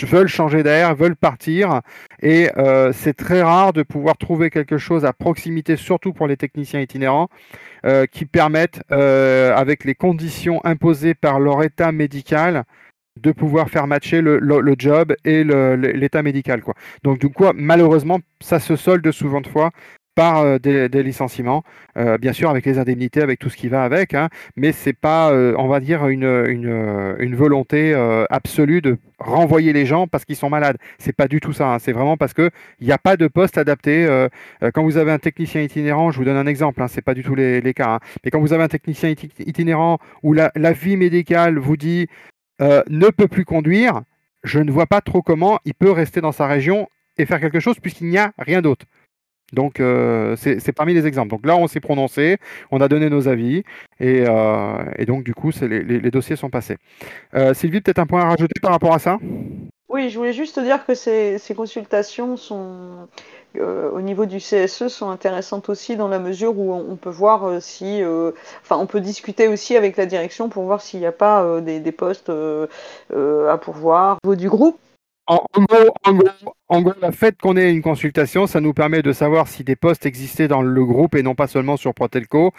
veulent 0.04 0.28
changer 0.28 0.62
d'air, 0.62 0.94
veulent 0.94 1.16
partir, 1.16 1.80
et 2.20 2.50
euh, 2.56 2.92
c'est 2.92 3.14
très 3.14 3.42
rare 3.42 3.72
de 3.72 3.82
pouvoir 3.82 4.16
trouver 4.16 4.50
quelque 4.50 4.78
chose 4.78 5.04
à 5.04 5.12
proximité, 5.12 5.76
surtout 5.76 6.12
pour 6.12 6.26
les 6.26 6.36
techniciens 6.36 6.80
itinérants, 6.80 7.28
euh, 7.86 8.06
qui 8.06 8.26
permettent, 8.26 8.82
euh, 8.90 9.54
avec 9.54 9.84
les 9.84 9.94
conditions 9.94 10.60
imposées 10.64 11.14
par 11.14 11.40
leur 11.40 11.62
état 11.62 11.92
médical, 11.92 12.64
de 13.20 13.32
pouvoir 13.32 13.68
faire 13.70 13.86
matcher 13.86 14.20
le, 14.20 14.74
job 14.78 15.14
et 15.24 15.44
l'état 15.44 16.22
médical. 16.22 16.62
Quoi. 16.62 16.74
Donc 17.02 17.18
du 17.18 17.28
coup, 17.28 17.44
malheureusement, 17.54 18.20
ça 18.40 18.58
se 18.58 18.76
solde 18.76 19.10
souvent 19.12 19.40
de 19.40 19.46
fois 19.46 19.70
par 20.14 20.42
euh, 20.42 20.58
des, 20.58 21.02
licenciements, 21.02 21.64
euh, 21.96 22.18
bien 22.18 22.32
sûr 22.32 22.50
avec 22.50 22.64
les 22.66 22.78
indemnités, 22.78 23.20
avec 23.20 23.38
tout 23.38 23.50
ce 23.50 23.56
qui 23.56 23.68
va 23.68 23.84
avec, 23.84 24.14
hein, 24.14 24.28
mais 24.56 24.72
c'est 24.72 24.92
pas, 24.92 25.32
euh, 25.32 25.54
on 25.58 25.66
va 25.68 25.80
dire, 25.80 26.06
une, 26.06 27.34
volonté 27.34 27.94
absolue 28.30 28.80
de 28.80 28.96
renvoyer 29.18 29.72
les 29.72 29.86
gens 29.86 30.06
parce 30.06 30.24
qu'ils 30.24 30.36
sont 30.36 30.48
malades. 30.48 30.76
C'est 30.98 31.12
pas 31.12 31.26
du 31.26 31.40
tout 31.40 31.52
ça. 31.52 31.74
Hein. 31.74 31.78
C'est 31.80 31.92
vraiment 31.92 32.16
parce 32.16 32.32
que 32.32 32.50
il 32.78 32.86
n'y 32.86 32.92
a 32.92 32.98
pas 32.98 33.16
de 33.16 33.26
poste 33.26 33.58
adapté. 33.58 34.06
quand 34.72 34.84
vous 34.84 34.96
avez 34.96 35.10
un 35.10 35.18
technicien 35.18 35.62
itinérant, 35.62 36.12
je 36.12 36.18
vous 36.18 36.24
donne 36.24 36.36
un 36.36 36.46
exemple, 36.46 36.80
hein, 36.80 36.88
c'est 36.88 37.02
pas 37.02 37.14
du 37.14 37.22
tout 37.24 37.34
les, 37.34 37.74
cas, 37.74 37.94
hein, 37.94 38.00
mais 38.24 38.30
quand 38.30 38.40
vous 38.40 38.52
avez 38.52 38.62
un 38.62 38.68
technicien 38.68 39.10
itinérant 39.10 39.98
où 40.22 40.32
la, 40.32 40.50
vie 40.72 40.96
médicale 40.96 41.58
vous 41.58 41.76
dit 41.76 42.06
ne 42.60 43.10
peut 43.10 43.28
plus 43.28 43.44
conduire, 43.44 44.02
je 44.42 44.60
ne 44.60 44.70
vois 44.70 44.86
pas 44.86 45.00
trop 45.00 45.22
comment 45.22 45.58
il 45.64 45.74
peut 45.74 45.90
rester 45.90 46.20
dans 46.20 46.32
sa 46.32 46.46
région 46.46 46.88
et 47.18 47.26
faire 47.26 47.40
quelque 47.40 47.60
chose 47.60 47.78
puisqu'il 47.80 48.08
n'y 48.08 48.18
a 48.18 48.32
rien 48.38 48.62
d'autre. 48.62 48.86
Donc 49.52 49.78
euh, 49.78 50.36
c'est 50.36 50.72
parmi 50.72 50.94
les 50.94 51.06
exemples. 51.06 51.30
Donc 51.30 51.46
là, 51.46 51.56
on 51.56 51.66
s'est 51.66 51.80
prononcé, 51.80 52.38
on 52.70 52.80
a 52.80 52.88
donné 52.88 53.08
nos 53.10 53.28
avis 53.28 53.62
et, 54.00 54.24
euh, 54.26 55.04
donc 55.06 55.24
du 55.24 55.34
coup, 55.34 55.50
les, 55.62 56.10
dossiers 56.10 56.36
sont 56.36 56.50
passés. 56.50 56.76
Sylvie, 57.52 57.80
peut-être 57.80 57.98
un 57.98 58.06
point 58.06 58.22
à 58.22 58.26
rajouter 58.26 58.60
par 58.60 58.72
rapport 58.72 58.94
à 58.94 58.98
ça? 58.98 59.18
Oui, 59.88 60.10
je 60.10 60.18
voulais 60.18 60.32
juste 60.32 60.58
dire 60.58 60.84
que 60.86 60.94
ces 60.94 61.54
consultations 61.54 62.36
sont 62.36 63.08
euh, 63.56 63.90
au 63.90 64.00
niveau 64.00 64.26
du 64.26 64.38
CSE 64.38 64.88
sont 64.88 65.10
intéressantes 65.10 65.68
aussi 65.68 65.96
dans 65.96 66.08
la 66.08 66.18
mesure 66.18 66.58
où 66.58 66.72
on, 66.72 66.96
peut 66.96 67.10
voir 67.10 67.44
euh, 67.44 67.60
si, 67.60 68.02
euh, 68.02 68.32
enfin, 68.62 68.76
on 68.76 68.86
peut 68.86 69.00
discuter 69.00 69.48
aussi 69.48 69.76
avec 69.76 69.96
la 69.96 70.06
direction 70.06 70.48
pour 70.48 70.64
voir 70.64 70.80
s'il 70.80 71.00
n'y 71.00 71.06
a 71.06 71.12
pas 71.12 71.60
des, 71.60 71.92
postes 71.92 72.30
à 72.30 73.58
pourvoir 73.58 74.18
au 74.24 74.28
niveau 74.28 74.36
du 74.36 74.48
groupe. 74.48 74.78
En, 75.26 75.40
gros, 75.54 75.94
en, 76.68 76.82
gros, 76.82 76.92
le 77.00 77.10
fait 77.10 77.40
qu'on 77.40 77.56
ait 77.56 77.72
une 77.72 77.80
consultation, 77.80 78.46
ça 78.46 78.60
nous 78.60 78.74
permet 78.74 79.00
de 79.00 79.12
savoir 79.12 79.48
si 79.48 79.64
des 79.64 79.76
postes 79.76 80.04
existaient 80.04 80.48
dans 80.48 80.60
le 80.60 80.84
groupe 80.84 81.14
et 81.14 81.22
non 81.22 81.34
pas 81.34 81.46
seulement 81.46 81.78
sur 81.78 81.94
Protelco, 81.94 82.52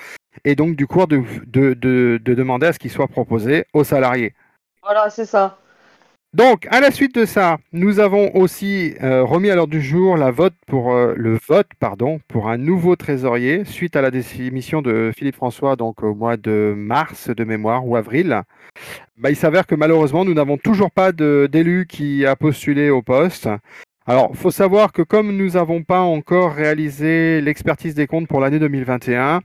et 0.46 0.56
donc 0.56 0.76
du 0.76 0.88
coup 0.88 1.06
de, 1.06 1.22
de, 1.46 1.76
de, 1.76 2.20
de 2.24 2.34
demander 2.34 2.68
à 2.68 2.74
ce 2.74 2.80
qu'il 2.80 2.90
soit 2.90 3.08
proposé 3.08 3.66
aux 3.74 3.84
salariés. 3.84 4.34
Voilà, 4.82 5.12
c'est 5.12 5.26
ça. 5.26 5.60
Donc, 6.36 6.68
à 6.70 6.82
la 6.82 6.92
suite 6.92 7.16
de 7.16 7.24
ça, 7.24 7.60
nous 7.72 8.02
avons 8.02 8.36
aussi 8.36 8.94
euh, 9.02 9.24
remis 9.24 9.50
à 9.50 9.56
l'ordre 9.56 9.72
du 9.72 9.82
jour 9.82 10.18
la 10.18 10.32
vote 10.32 10.54
pour, 10.68 10.92
euh, 10.92 11.14
le 11.16 11.40
vote 11.48 11.70
pour 12.28 12.50
un 12.50 12.58
nouveau 12.58 12.98
trésorier 12.98 13.64
suite 13.64 13.96
à 13.96 14.02
la 14.02 14.12
démission 14.12 14.82
de 14.82 15.14
Philippe 15.16 15.38
François 15.38 15.78
donc 15.78 16.04
au 16.04 16.14
mois 16.14 16.36
de 16.36 16.74
mars 16.76 17.30
de 17.30 17.44
mémoire 17.46 17.88
ou 17.88 17.96
avril. 17.96 18.42
Bah, 19.18 19.30
il 19.30 19.38
s'avère 19.38 19.66
que 19.66 19.76
malheureusement, 19.76 20.26
nous 20.26 20.34
n'avons 20.34 20.58
toujours 20.58 20.92
pas 20.92 21.14
d'élu 21.14 21.86
qui 21.88 22.26
a 22.26 22.36
postulé 22.36 22.90
au 22.90 23.02
poste. 23.02 23.48
Alors, 24.06 24.32
il 24.32 24.38
faut 24.38 24.52
savoir 24.52 24.92
que 24.92 25.04
comme 25.04 25.38
nous 25.38 25.52
n'avons 25.52 25.84
pas 25.84 26.02
encore 26.02 26.54
réalisé 26.54 27.40
l'expertise 27.40 27.96
des 27.96 28.08
comptes 28.08 28.28
pour 28.28 28.42
l'année 28.42 28.60
2021, 28.60 29.40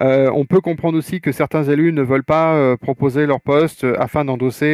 euh, 0.00 0.30
on 0.32 0.44
peut 0.44 0.60
comprendre 0.60 0.98
aussi 0.98 1.20
que 1.20 1.32
certains 1.32 1.64
élus 1.64 1.92
ne 1.92 2.02
veulent 2.02 2.24
pas 2.24 2.54
euh, 2.54 2.76
proposer 2.76 3.26
leur 3.26 3.40
poste 3.40 3.84
euh, 3.84 3.96
afin 3.98 4.24
d'endosser 4.24 4.64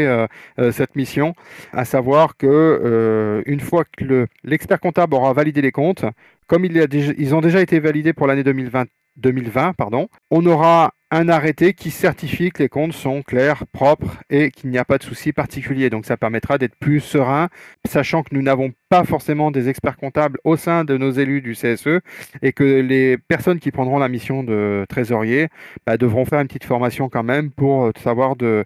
cette 0.72 0.96
mission, 0.96 1.35
à 1.72 1.85
savoir 1.85 2.37
que 2.37 3.42
une 3.46 3.61
fois 3.61 3.85
que 3.85 4.26
l'expert 4.44 4.80
comptable 4.80 5.14
aura 5.14 5.33
validé 5.33 5.62
les 5.62 5.72
comptes, 5.72 6.04
comme 6.46 6.64
ils 6.64 7.35
ont 7.35 7.40
déjà 7.40 7.61
été 7.61 7.80
validés 7.80 8.12
pour 8.12 8.26
l'année 8.26 8.44
2020, 8.44 8.87
2020 9.16 9.74
pardon, 9.74 10.09
on 10.30 10.44
aura 10.46 10.92
un 11.10 11.28
arrêté 11.28 11.74
qui 11.74 11.90
certifie 11.90 12.50
que 12.50 12.62
les 12.62 12.68
comptes 12.68 12.92
sont 12.92 13.22
clairs, 13.22 13.66
propres 13.72 14.22
et 14.30 14.50
qu'il 14.50 14.70
n'y 14.70 14.78
a 14.78 14.84
pas 14.84 14.98
de 14.98 15.02
souci 15.02 15.32
particulier. 15.32 15.90
Donc 15.90 16.06
ça 16.06 16.16
permettra 16.16 16.58
d'être 16.58 16.76
plus 16.76 17.00
serein, 17.00 17.48
sachant 17.86 18.22
que 18.22 18.34
nous 18.34 18.42
n'avons 18.42 18.72
pas 18.88 19.04
forcément 19.04 19.50
des 19.50 19.68
experts 19.68 19.96
comptables 19.96 20.38
au 20.44 20.56
sein 20.56 20.84
de 20.84 20.96
nos 20.96 21.10
élus 21.10 21.42
du 21.42 21.54
CSE 21.54 22.00
et 22.42 22.52
que 22.52 22.64
les 22.64 23.18
personnes 23.18 23.58
qui 23.58 23.70
prendront 23.70 23.98
la 23.98 24.08
mission 24.08 24.42
de 24.44 24.84
trésorier 24.88 25.48
bah, 25.86 25.96
devront 25.96 26.24
faire 26.24 26.40
une 26.40 26.48
petite 26.48 26.64
formation 26.64 27.08
quand 27.08 27.24
même 27.24 27.50
pour 27.50 27.90
savoir 28.02 28.36
de, 28.36 28.64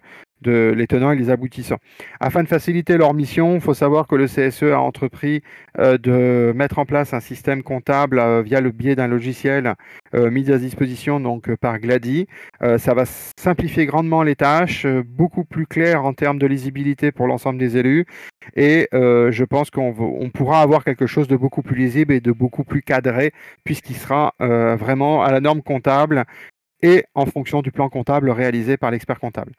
les 0.51 0.87
tenants 0.87 1.11
et 1.11 1.15
les 1.15 1.29
aboutissants. 1.29 1.79
Afin 2.19 2.43
de 2.43 2.47
faciliter 2.47 2.97
leur 2.97 3.13
mission, 3.13 3.55
il 3.55 3.61
faut 3.61 3.73
savoir 3.73 4.07
que 4.07 4.15
le 4.15 4.27
CSE 4.27 4.63
a 4.63 4.79
entrepris 4.79 5.41
euh, 5.79 5.97
de 5.97 6.53
mettre 6.55 6.79
en 6.79 6.85
place 6.85 7.13
un 7.13 7.19
système 7.19 7.63
comptable 7.63 8.19
euh, 8.19 8.41
via 8.41 8.61
le 8.61 8.71
biais 8.71 8.95
d'un 8.95 9.07
logiciel 9.07 9.75
euh, 10.13 10.31
mis 10.31 10.51
à 10.51 10.57
disposition 10.57 11.19
donc 11.19 11.53
par 11.55 11.79
Glady. 11.79 12.27
ça 12.77 12.93
va 12.93 13.05
simplifier 13.05 13.85
grandement 13.85 14.23
les 14.23 14.35
tâches, 14.35 14.85
beaucoup 15.05 15.43
plus 15.43 15.67
clair 15.67 16.05
en 16.05 16.13
termes 16.13 16.39
de 16.39 16.47
lisibilité 16.47 17.11
pour 17.11 17.27
l'ensemble 17.27 17.59
des 17.59 17.77
élus 17.77 18.05
et 18.55 18.87
je 18.91 19.43
pense 19.43 19.69
qu'on 19.69 20.29
pourra 20.33 20.61
avoir 20.61 20.83
quelque 20.83 21.07
chose 21.07 21.27
de 21.27 21.35
beaucoup 21.35 21.61
plus 21.61 21.75
lisible 21.75 22.13
et 22.13 22.21
de 22.21 22.31
beaucoup 22.31 22.63
plus 22.63 22.81
cadré 22.81 23.31
puisqu'il 23.63 23.95
sera 23.95 24.33
vraiment 24.39 25.23
à 25.23 25.31
la 25.31 25.39
norme 25.39 25.61
comptable 25.61 26.25
et 26.85 27.03
en 27.15 27.25
fonction 27.25 27.63
du 27.63 27.71
plan 27.71 27.89
comptable 27.89 28.29
réalisé 28.29 28.77
par 28.77 28.91
l'expert 28.91 29.19
comptable. 29.19 29.53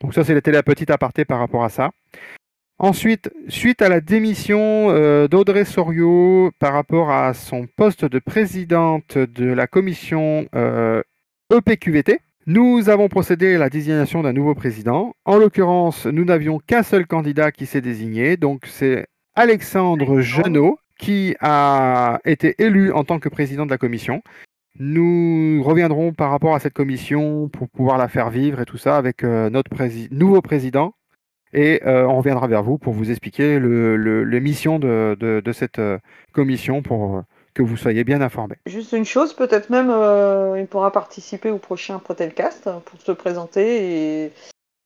Donc 0.00 0.12
ça, 0.12 0.24
c'était 0.24 0.52
la 0.52 0.62
petite 0.62 0.90
aparté 0.90 1.24
par 1.24 1.38
rapport 1.38 1.64
à 1.64 1.70
ça. 1.70 1.90
Ensuite, 2.78 3.30
suite 3.48 3.80
à 3.80 3.88
la 3.88 4.02
démission 4.02 4.90
euh, 4.90 5.26
d'Audrey 5.26 5.64
Sorio 5.64 6.50
par 6.58 6.74
rapport 6.74 7.10
à 7.10 7.32
son 7.32 7.66
poste 7.66 8.04
de 8.04 8.18
présidente 8.18 9.16
de 9.16 9.46
la 9.46 9.66
commission 9.66 10.46
EPQVT, 11.50 12.12
euh, 12.12 12.16
e 12.16 12.18
nous 12.46 12.90
avons 12.90 13.08
procédé 13.08 13.54
à 13.54 13.58
la 13.58 13.70
désignation 13.70 14.22
d'un 14.22 14.34
nouveau 14.34 14.54
président. 14.54 15.14
En 15.24 15.38
l'occurrence, 15.38 16.04
nous 16.04 16.26
n'avions 16.26 16.58
qu'un 16.58 16.82
seul 16.82 17.06
candidat 17.06 17.50
qui 17.50 17.64
s'est 17.64 17.80
désigné, 17.80 18.36
donc 18.36 18.66
c'est 18.66 19.06
Alexandre 19.34 20.20
Genot 20.20 20.78
qui 20.98 21.34
a 21.40 22.20
été 22.24 22.54
élu 22.58 22.92
en 22.92 23.04
tant 23.04 23.18
que 23.18 23.28
président 23.28 23.66
de 23.66 23.70
la 23.70 23.78
commission. 23.78 24.22
Nous 24.78 25.62
reviendrons 25.64 26.12
par 26.12 26.30
rapport 26.30 26.54
à 26.54 26.60
cette 26.60 26.74
commission 26.74 27.48
pour 27.48 27.68
pouvoir 27.68 27.96
la 27.96 28.08
faire 28.08 28.28
vivre 28.28 28.60
et 28.60 28.66
tout 28.66 28.76
ça 28.76 28.98
avec 28.98 29.24
euh, 29.24 29.48
notre 29.48 29.70
nouveau 30.14 30.42
président. 30.42 30.92
Et 31.52 31.80
euh, 31.86 32.06
on 32.06 32.18
reviendra 32.18 32.46
vers 32.46 32.62
vous 32.62 32.76
pour 32.76 32.92
vous 32.92 33.10
expliquer 33.10 33.58
les 33.58 34.40
missions 34.40 34.78
de, 34.78 35.52
cette 35.54 35.78
euh, 35.78 35.98
commission 36.32 36.82
pour 36.82 37.22
que 37.54 37.62
vous 37.62 37.78
soyez 37.78 38.04
bien 38.04 38.20
informés. 38.20 38.56
Juste 38.66 38.92
une 38.92 39.06
chose, 39.06 39.32
peut-être 39.32 39.70
même 39.70 39.88
il 40.58 40.66
pourra 40.66 40.92
participer 40.92 41.50
au 41.50 41.58
prochain 41.58 41.98
Protelcast 41.98 42.68
pour 42.84 43.00
se 43.00 43.12
présenter 43.12 44.30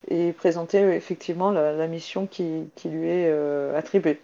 et, 0.08 0.32
présenter 0.34 0.78
effectivement 0.94 1.50
la, 1.50 1.86
mission 1.88 2.28
qui, 2.28 2.70
lui 2.84 3.08
est 3.08 3.32
attribuée. 3.74 4.20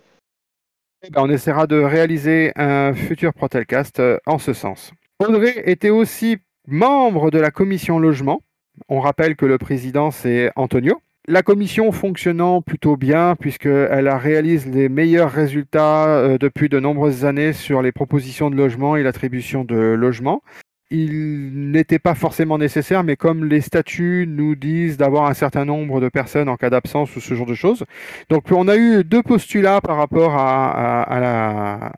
ben, 1.10 1.22
on 1.22 1.30
essaiera 1.30 1.66
de 1.66 1.80
réaliser 1.80 2.52
un 2.54 2.94
futur 2.94 3.34
Protelcast 3.34 4.00
en 4.26 4.38
ce 4.38 4.52
sens. 4.52 4.92
Audrey 5.24 5.62
était 5.64 5.90
aussi 5.90 6.36
membre 6.66 7.30
de 7.30 7.38
la 7.38 7.50
commission 7.50 7.98
logement. 7.98 8.42
On 8.88 9.00
rappelle 9.00 9.36
que 9.36 9.46
le 9.46 9.58
président, 9.58 10.10
c'est 10.10 10.50
Antonio. 10.56 11.00
La 11.28 11.42
commission 11.42 11.90
fonctionnant 11.90 12.62
plutôt 12.62 12.96
bien, 12.96 13.34
puisqu'elle 13.34 14.08
réalise 14.08 14.66
les 14.66 14.88
meilleurs 14.88 15.32
résultats 15.32 16.06
euh, 16.06 16.38
depuis 16.38 16.68
de 16.68 16.78
nombreuses 16.78 17.24
années 17.24 17.52
sur 17.52 17.82
les 17.82 17.90
propositions 17.90 18.50
de 18.50 18.56
logement 18.56 18.94
et 18.94 19.02
l'attribution 19.02 19.64
de 19.64 19.74
logements 19.74 20.42
il 20.90 21.70
n'était 21.72 21.98
pas 21.98 22.14
forcément 22.14 22.58
nécessaire, 22.58 23.02
mais 23.02 23.16
comme 23.16 23.44
les 23.44 23.60
statuts 23.60 24.26
nous 24.28 24.54
disent 24.54 24.96
d'avoir 24.96 25.26
un 25.26 25.34
certain 25.34 25.64
nombre 25.64 26.00
de 26.00 26.08
personnes 26.08 26.48
en 26.48 26.56
cas 26.56 26.70
d'absence 26.70 27.14
ou 27.16 27.20
ce 27.20 27.34
genre 27.34 27.46
de 27.46 27.54
choses. 27.54 27.84
Donc 28.30 28.52
on 28.52 28.68
a 28.68 28.76
eu 28.76 29.02
deux 29.02 29.22
postulats 29.22 29.80
par 29.80 29.96
rapport 29.96 30.34
à, 30.36 31.18
la 31.20 31.92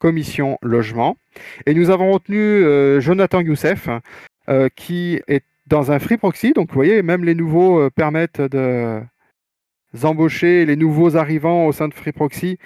commission 0.00 0.58
logement. 0.62 1.16
Et 1.66 1.74
nous 1.74 1.90
avons 1.90 2.10
retenu 2.10 2.38
euh, 2.38 3.00
Jonathan 3.00 3.40
Youssef, 3.40 3.88
euh, 4.48 4.68
qui 4.74 5.20
est 5.28 5.44
dans 5.68 5.92
un 5.92 6.00
free 6.00 6.16
proxy. 6.16 6.52
Donc 6.52 6.70
vous 6.70 6.74
voyez, 6.74 7.02
même 7.02 7.24
les 7.24 7.36
nouveaux 7.36 7.78
euh, 7.78 7.90
permettent 7.90 8.40
de 8.40 9.00
embaucher 10.02 10.66
les 10.66 10.76
nouveaux 10.76 11.16
arrivants 11.16 11.66
au 11.66 11.72
sein 11.72 11.88
de 11.88 11.94
free 11.94 12.12
proxy 12.12 12.58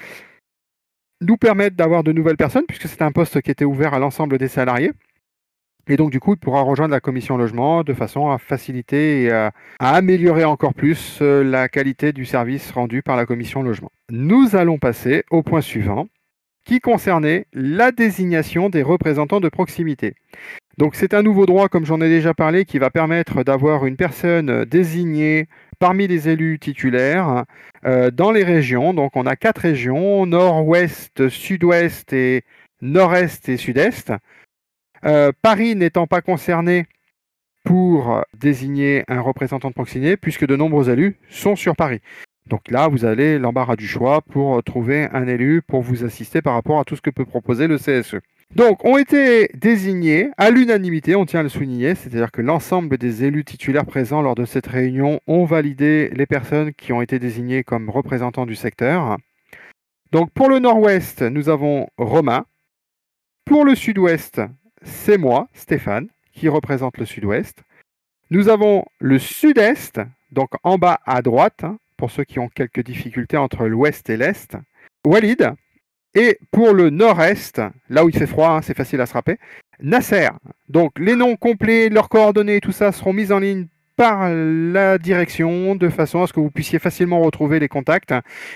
nous 1.21 1.37
permettent 1.37 1.77
d'avoir 1.77 2.05
de 2.05 2.13
nouvelles 2.13 2.37
personnes, 2.37 2.67
puisque 2.67 2.87
c'est 2.87 3.03
un 3.03 3.13
poste 3.13 3.41
qui 3.41 3.51
était 3.51 3.65
ouvert 3.65 3.95
à 3.95 3.99
l'ensemble 3.99 4.37
des 4.39 4.49
salariés. 4.49 4.93
Et 5.87 5.97
donc, 5.97 6.11
du 6.11 6.21
coup, 6.21 6.35
il 6.35 6.39
pourra 6.39 6.63
rejoindre 6.63 6.93
la 6.93 7.01
commission 7.01 7.37
logement 7.37 7.83
de 7.83 7.95
façon 7.95 8.31
à 8.31 8.39
faciliter 8.39 9.25
et 9.25 9.31
à, 9.31 9.53
améliorer 9.79 10.45
encore 10.45 10.75
plus 10.75 11.21
la 11.21 11.69
qualité 11.69 12.13
du 12.13 12.25
service 12.27 12.71
rendu 12.73 13.03
par 13.03 13.17
la 13.17 13.27
commission 13.27 13.63
logement. 13.63 13.91
Nous 14.11 14.55
allons 14.55 14.79
passer 14.79 15.25
au 15.31 15.43
point 15.43 15.61
suivant, 15.61 16.09
qui 16.65 16.81
concernait 16.81 17.47
la 17.53 17.93
désignation 17.93 18.71
des 18.71 18.83
représentants 18.83 19.41
de 19.41 19.49
proximité. 19.49 20.15
Donc, 20.79 20.97
c'est 20.97 21.15
un 21.15 21.23
nouveau 21.23 21.47
droit, 21.47 21.69
comme 21.69 21.85
j'en 21.85 22.01
ai 22.01 22.09
déjà 22.09 22.35
parlé, 22.35 22.65
qui 22.65 22.79
va 22.79 22.91
permettre 22.91 23.45
d'avoir 23.45 23.87
une 23.87 23.97
personne 23.97 24.65
désignée 24.65 25.47
parmi 25.79 26.07
les 26.09 26.29
élus 26.29 26.59
titulaires 26.59 27.45
euh, 27.85 28.11
dans 28.11 28.33
les 28.33 28.43
régions. 28.43 28.93
Donc, 28.93 29.13
on 29.15 29.27
a 29.27 29.37
quatre 29.37 29.59
régions, 29.59 30.27
nord-ouest, 30.27 31.29
sud-ouest 31.29 32.13
et 32.13 32.43
nord-est 32.81 33.49
et 33.49 33.57
sud-est. 33.57 34.13
Euh, 35.05 35.31
Paris 35.43 35.77
n'étant 35.77 36.07
pas 36.07 36.23
concerné 36.23 36.87
pour 37.65 38.23
désigner 38.39 39.05
un 39.09 39.21
représentant 39.21 39.69
de 39.69 39.75
proximité, 39.75 40.17
puisque 40.17 40.47
de 40.47 40.57
nombreux 40.57 40.91
élus 40.91 41.17
sont 41.31 41.57
sur 41.57 41.77
Paris. 41.77 42.01
Donc 42.49 42.71
là, 42.71 42.89
vous 42.89 43.05
avez 43.05 43.39
l'embarras 43.39 43.77
du 43.77 43.87
choix 43.87 44.21
pour 44.21 44.63
trouver 44.63 45.09
un 45.13 45.27
élu 45.27 45.63
pour 45.63 45.81
vous 45.81 46.05
assister 46.05 46.43
par 46.43 46.55
rapport 46.55 46.79
à 46.79 46.85
tout 46.85 46.97
ce 46.97 47.01
que 47.01 47.11
peut 47.11 47.25
proposer 47.25 47.67
le 47.67 47.79
CSE. 47.79 48.17
Donc, 48.55 48.85
ont 48.85 48.99
été 48.99 49.49
désignés 49.55 50.31
à 50.37 50.51
l'unanimité, 50.51 51.17
on 51.17 51.25
tient 51.25 51.41
à 51.41 51.43
le 51.43 51.49
souligner, 51.49 51.95
c'est-à-dire 51.95 52.31
que 52.31 52.43
l'ensemble 52.43 52.99
des 52.99 53.25
élus 53.25 53.45
titulaires 53.45 53.87
présents 53.87 54.23
lors 54.23 54.35
de 54.35 54.45
cette 54.45 54.67
réunion 54.67 55.21
ont 55.27 55.45
validé 55.45 56.11
les 56.15 56.27
personnes 56.27 56.73
qui 56.73 56.93
ont 56.93 57.01
été 57.01 57.19
désignées 57.19 57.65
comme 57.65 57.91
représentants 57.91 58.47
du 58.47 58.55
secteur. 58.55 59.17
Donc, 60.13 60.31
pour 60.31 60.49
le 60.49 60.61
nord-ouest, 60.61 61.23
nous 61.23 61.49
avons 61.49 61.89
Romain. 61.97 62.45
Pour 63.45 63.65
le 63.65 63.75
sud-ouest, 63.75 64.41
c'est 64.83 65.19
moi, 65.19 65.49
Stéphane, 65.55 66.09
qui 66.33 66.49
représente 66.49 66.99
le 66.99 67.07
sud-ouest. 67.07 67.65
Nous 68.31 68.49
avons 68.49 68.85
le 69.01 69.19
sud-est, 69.19 70.01
donc 70.31 70.51
en 70.63 70.79
bas 70.79 71.01
à 71.07 71.23
droite, 71.23 71.65
hein, 71.65 71.79
pour 72.05 72.11
ceux 72.11 72.25
qui 72.25 72.39
ont 72.39 72.51
quelques 72.51 72.85
difficultés 72.85 73.39
entre 73.39 73.65
l'ouest 73.65 74.11
et 74.11 74.19
l'est. 74.19 74.59
Walid. 75.07 75.55
Et 76.15 76.39
pour 76.51 76.75
le 76.75 76.91
nord-est, 76.91 77.63
là 77.89 78.05
où 78.05 78.11
il 78.11 78.15
fait 78.15 78.27
froid, 78.27 78.51
hein, 78.51 78.61
c'est 78.61 78.77
facile 78.77 79.01
à 79.01 79.07
se 79.07 79.15
rappeler, 79.15 79.39
Nasser. 79.81 80.29
Donc 80.69 80.99
les 80.99 81.17
noms 81.17 81.37
complets, 81.37 81.89
leurs 81.89 82.11
coordonnées, 82.11 82.61
tout 82.61 82.73
ça 82.73 82.93
seront 82.93 83.15
mis 83.15 83.33
en 83.33 83.39
ligne 83.39 83.69
par 83.97 84.29
la 84.29 84.99
direction 84.99 85.77
de 85.77 85.89
façon 85.89 86.23
à 86.23 86.27
ce 86.27 86.35
que 86.35 86.41
vous 86.41 86.51
puissiez 86.51 86.79
facilement 86.79 87.23
retrouver 87.23 87.59
les 87.59 87.69
contacts 87.69 88.13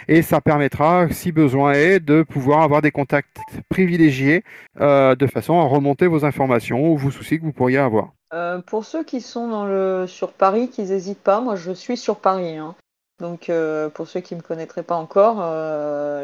et 0.09 0.21
ça 0.21 0.43
permettra, 0.43 1.09
si 1.09 1.33
besoin 1.33 1.73
est, 1.73 2.01
de 2.01 2.23
pouvoir 2.23 2.61
avoir 2.61 2.83
des 2.83 2.91
contacts 2.91 3.39
privilégiés 3.71 4.45
euh, 4.79 5.15
de 5.15 5.27
façon 5.27 5.59
à 5.59 5.63
remonter 5.63 6.07
vos 6.07 6.27
informations 6.27 6.93
ou 6.93 6.99
vos 6.99 7.11
soucis 7.11 7.39
que 7.39 7.45
vous 7.45 7.55
pourriez 7.55 7.79
avoir. 7.79 8.13
Euh, 8.35 8.61
pour 8.61 8.85
ceux 8.85 9.05
qui 9.05 9.23
sont 9.23 10.07
sur 10.07 10.35
Paris, 10.35 10.69
qu'ils 10.69 10.91
n'hésitent 10.91 11.23
pas, 11.23 11.41
moi 11.41 11.57
je 11.57 11.73
suis 11.73 11.97
sur 11.97 12.17
Paris. 12.17 12.59
Hein. 12.59 12.75
Donc 13.21 13.51
euh, 13.51 13.89
pour 13.89 14.07
ceux 14.07 14.21
qui 14.21 14.35
ne 14.35 14.41
me 14.41 14.45
connaîtraient 14.45 14.83
pas 14.83 14.95
encore, 14.97 15.39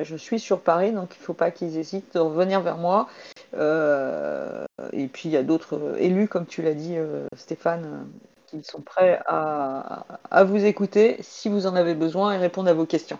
je 0.05 0.17
suis 0.17 0.39
sur 0.39 0.61
Paris, 0.61 0.93
donc 0.93 1.15
il 1.17 1.21
ne 1.21 1.25
faut 1.25 1.35
pas 1.35 1.51
qu'ils 1.51 1.77
hésitent 1.77 2.15
de 2.15 2.21
revenir 2.21 2.61
vers 2.61 2.77
moi. 2.77 3.09
et 3.55 5.07
puis 5.09 5.29
il 5.29 5.33
y 5.33 5.37
a 5.37 5.43
d'autres 5.43 5.97
élus, 5.99 6.29
comme 6.29 6.47
tu 6.47 6.63
l'as 6.63 6.75
dit 6.75 6.97
Stéphane, 7.37 8.07
ils 8.55 8.65
sont 8.65 8.81
prêts 8.81 9.21
à, 9.27 10.45
vous 10.45 10.65
écouter 10.65 11.17
si 11.21 11.49
vous 11.49 11.67
en 11.67 11.75
avez 11.75 11.95
besoin 11.95 12.35
et 12.35 12.39
répondre 12.39 12.71
à 12.71 12.75
vos 12.75 12.87
questions. 12.87 13.19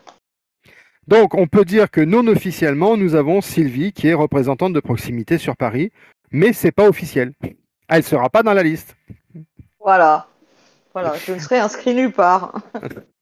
Donc, 1.09 1.35
on 1.35 1.47
peut 1.47 1.65
dire 1.65 1.91
que 1.91 2.01
non 2.01 2.27
officiellement, 2.29 2.97
nous 2.97 3.15
avons 3.15 3.41
Sylvie 3.41 3.93
qui 3.93 4.09
est 4.09 4.15
représentante 4.15 4.73
de 4.73 4.81
proximité 4.81 5.37
sur 5.37 5.57
Paris, 5.57 5.93
mais 6.31 6.53
c'est 6.53 6.73
pas 6.73 6.89
officiel. 6.89 7.33
Elle 7.89 8.03
sera 8.03 8.31
pas 8.31 8.43
dans 8.43 8.55
la 8.55 8.63
liste. 8.63 8.97
Voilà. 9.81 10.27
Voilà, 10.95 11.15
je 11.17 11.33
ne 11.33 11.39
serai 11.39 11.59
inscrit 11.59 11.95
nulle 11.95 12.13
part. 12.13 12.55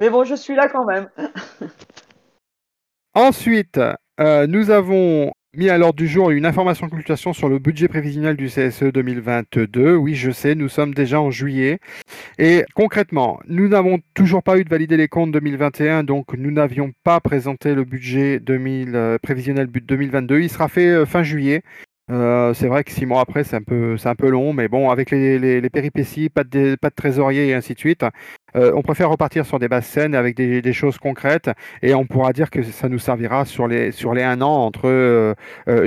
mais 0.00 0.10
bon, 0.10 0.24
je 0.24 0.34
suis 0.34 0.54
là 0.54 0.68
quand 0.68 0.84
même. 0.84 1.08
Ensuite, 3.14 3.80
euh, 4.20 4.46
nous 4.46 4.70
avons 4.70 5.32
mis 5.56 5.68
à 5.68 5.78
l'ordre 5.78 5.96
du 5.96 6.06
jour 6.06 6.30
une 6.30 6.46
information 6.46 6.86
de 6.86 6.92
consultation 6.92 7.32
sur 7.32 7.48
le 7.48 7.58
budget 7.58 7.88
prévisionnel 7.88 8.36
du 8.36 8.46
CSE 8.46 8.84
2022. 8.84 9.96
Oui, 9.96 10.14
je 10.14 10.30
sais, 10.30 10.54
nous 10.54 10.68
sommes 10.68 10.94
déjà 10.94 11.20
en 11.20 11.30
juillet. 11.30 11.80
Et 12.38 12.64
concrètement, 12.74 13.40
nous 13.48 13.66
n'avons 13.66 13.98
toujours 14.14 14.44
pas 14.44 14.58
eu 14.58 14.64
de 14.64 14.68
valider 14.68 14.96
les 14.96 15.08
comptes 15.08 15.32
2021, 15.32 16.04
donc 16.04 16.34
nous 16.34 16.52
n'avions 16.52 16.92
pas 17.02 17.18
présenté 17.18 17.74
le 17.74 17.84
budget 17.84 18.38
2000, 18.38 18.94
euh, 18.94 19.18
prévisionnel 19.20 19.66
2022. 19.66 20.40
Il 20.40 20.48
sera 20.48 20.68
fait 20.68 20.88
euh, 20.88 21.04
fin 21.04 21.24
juillet. 21.24 21.62
C'est 22.08 22.66
vrai 22.66 22.82
que 22.82 22.90
six 22.90 23.06
mois 23.06 23.20
après, 23.20 23.44
c'est 23.44 23.54
un 23.54 23.62
peu, 23.62 23.96
un 24.04 24.14
peu 24.16 24.28
long, 24.28 24.52
mais 24.52 24.66
bon, 24.66 24.90
avec 24.90 25.12
les, 25.12 25.70
péripéties, 25.70 26.28
pas 26.28 26.42
de, 26.42 26.76
pas 26.80 26.90
de 26.90 26.94
trésorier 26.96 27.46
et 27.48 27.54
ainsi 27.54 27.74
de 27.74 27.78
suite, 27.78 28.04
euh, 28.56 28.72
on 28.74 28.82
préfère 28.82 29.10
repartir 29.10 29.46
sur 29.46 29.58
des 29.58 29.68
bases 29.68 29.86
saines 29.86 30.14
avec 30.14 30.36
des, 30.36 30.72
choses 30.72 30.98
concrètes 30.98 31.50
et 31.82 31.94
on 31.94 32.06
pourra 32.06 32.32
dire 32.32 32.48
que 32.48 32.62
ça 32.62 32.88
nous 32.88 32.98
servira 32.98 33.44
sur 33.44 33.66
les, 33.66 33.90
sur 33.90 34.14
les 34.14 34.22
un 34.22 34.40
an 34.40 34.52
entre 34.52 34.88
euh, 34.88 35.34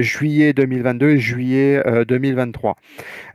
juillet 0.02 0.54
2022 0.54 1.10
et 1.12 1.18
juillet 1.18 1.82
2023. 2.08 2.76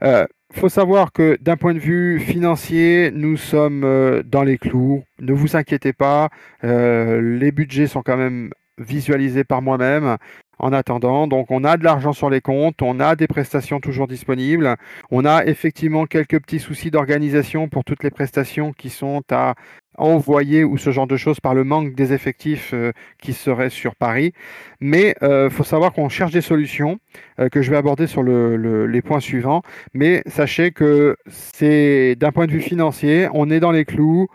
Il 0.01 0.59
faut 0.59 0.69
savoir 0.69 1.11
que 1.11 1.37
d'un 1.41 1.57
point 1.57 1.73
de 1.73 1.79
vue 1.79 2.19
financier, 2.19 3.11
nous 3.13 3.37
sommes 3.37 4.21
dans 4.25 4.43
les 4.43 4.57
clous. 4.57 5.03
Ne 5.19 5.33
vous 5.33 5.55
inquiétez 5.55 5.93
pas, 5.93 6.29
les 6.63 7.51
budgets 7.51 7.87
sont 7.87 8.01
quand 8.01 8.17
même 8.17 8.51
visualisés 8.77 9.43
par 9.43 9.61
moi-même 9.61 10.17
en 10.59 10.73
attendant. 10.73 11.27
Donc 11.27 11.51
on 11.51 11.63
a 11.63 11.77
de 11.77 11.83
l'argent 11.83 12.13
sur 12.13 12.29
les 12.29 12.41
comptes, 12.41 12.81
on 12.81 12.99
a 12.99 13.15
des 13.15 13.27
prestations 13.27 13.79
toujours 13.79 14.07
disponibles, 14.07 14.75
on 15.11 15.25
a 15.25 15.45
effectivement 15.45 16.05
quelques 16.05 16.39
petits 16.41 16.59
soucis 16.59 16.91
d'organisation 16.91 17.67
pour 17.67 17.83
toutes 17.83 18.03
les 18.03 18.11
prestations 18.11 18.73
qui 18.73 18.89
sont 18.89 19.23
à 19.31 19.55
envoyer 19.99 20.63
ou 20.63 20.77
ce 20.77 20.91
genre 20.91 21.07
de 21.07 21.17
choses 21.17 21.39
par 21.39 21.53
le 21.53 21.63
manque 21.63 21.93
des 21.93 22.13
effectifs 22.13 22.71
euh, 22.73 22.91
qui 23.21 23.33
seraient 23.33 23.69
sur 23.69 23.95
Paris. 23.95 24.33
Mais 24.79 25.15
il 25.21 25.25
euh, 25.25 25.49
faut 25.49 25.63
savoir 25.63 25.93
qu'on 25.93 26.09
cherche 26.09 26.31
des 26.31 26.41
solutions 26.41 26.99
euh, 27.39 27.49
que 27.49 27.61
je 27.61 27.69
vais 27.69 27.77
aborder 27.77 28.07
sur 28.07 28.23
les 28.23 29.01
points 29.01 29.19
suivants. 29.19 29.61
Mais 29.93 30.23
sachez 30.25 30.71
que 30.71 31.17
c'est 31.27 32.15
d'un 32.15 32.31
point 32.31 32.47
de 32.47 32.51
vue 32.51 32.61
financier, 32.61 33.27
on 33.33 33.49
est 33.49 33.59
dans 33.59 33.71
les 33.71 33.85
clous 33.85 34.27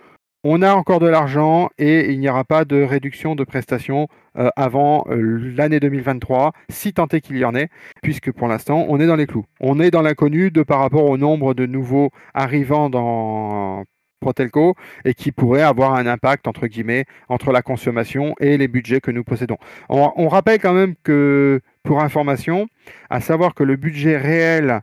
on 0.45 0.61
a 0.61 0.75
encore 0.75 1.01
de 1.01 1.09
l'argent 1.09 1.71
et 1.79 2.13
il 2.13 2.21
n'y 2.21 2.29
aura 2.29 2.45
pas 2.45 2.67
de 2.67 2.81
réduction 2.83 3.35
de 3.35 3.45
prestations 3.45 4.09
euh, 4.39 4.51
avant 4.57 5.07
euh, 5.09 5.53
l'année 5.57 5.81
2023, 5.81 6.53
si 6.69 6.93
tant 6.93 7.09
est 7.09 7.23
qu'il 7.23 7.39
y 7.39 7.45
en 7.47 7.55
ait, 7.55 7.69
puisque 8.03 8.31
pour 8.31 8.47
l'instant, 8.47 8.85
on 8.89 9.01
est 9.01 9.07
dans 9.07 9.17
les 9.17 9.27
clous. 9.27 9.47
On 9.61 9.81
est 9.81 9.91
dans 9.91 10.03
l'inconnu 10.03 10.51
de 10.51 10.63
par 10.63 10.81
rapport 10.81 11.09
au 11.09 11.17
nombre 11.17 11.55
de 11.55 11.65
nouveaux 11.65 12.11
arrivants 12.35 12.91
dans 12.91 13.85
Protelco 14.21 14.75
et 15.07 15.15
qui 15.15 15.33
pourraient 15.33 15.63
avoir 15.63 15.95
un 15.95 16.07
impact, 16.07 16.47
entre 16.47 16.67
guillemets, 16.67 17.07
entre 17.29 17.51
la 17.51 17.63
consommation 17.63 18.35
et 18.39 18.59
les 18.59 18.69
budgets 18.69 19.01
que 19.01 19.11
nous 19.11 19.25
possédons. 19.25 19.57
On, 19.89 20.13
on 20.17 20.29
rappelle 20.29 20.61
quand 20.61 20.75
même 20.75 20.95
que, 21.03 21.61
pour 21.83 22.03
information, 22.03 22.67
à 23.09 23.21
savoir 23.21 23.55
que 23.55 23.65
le 23.65 23.77
budget 23.77 24.19
réel 24.19 24.83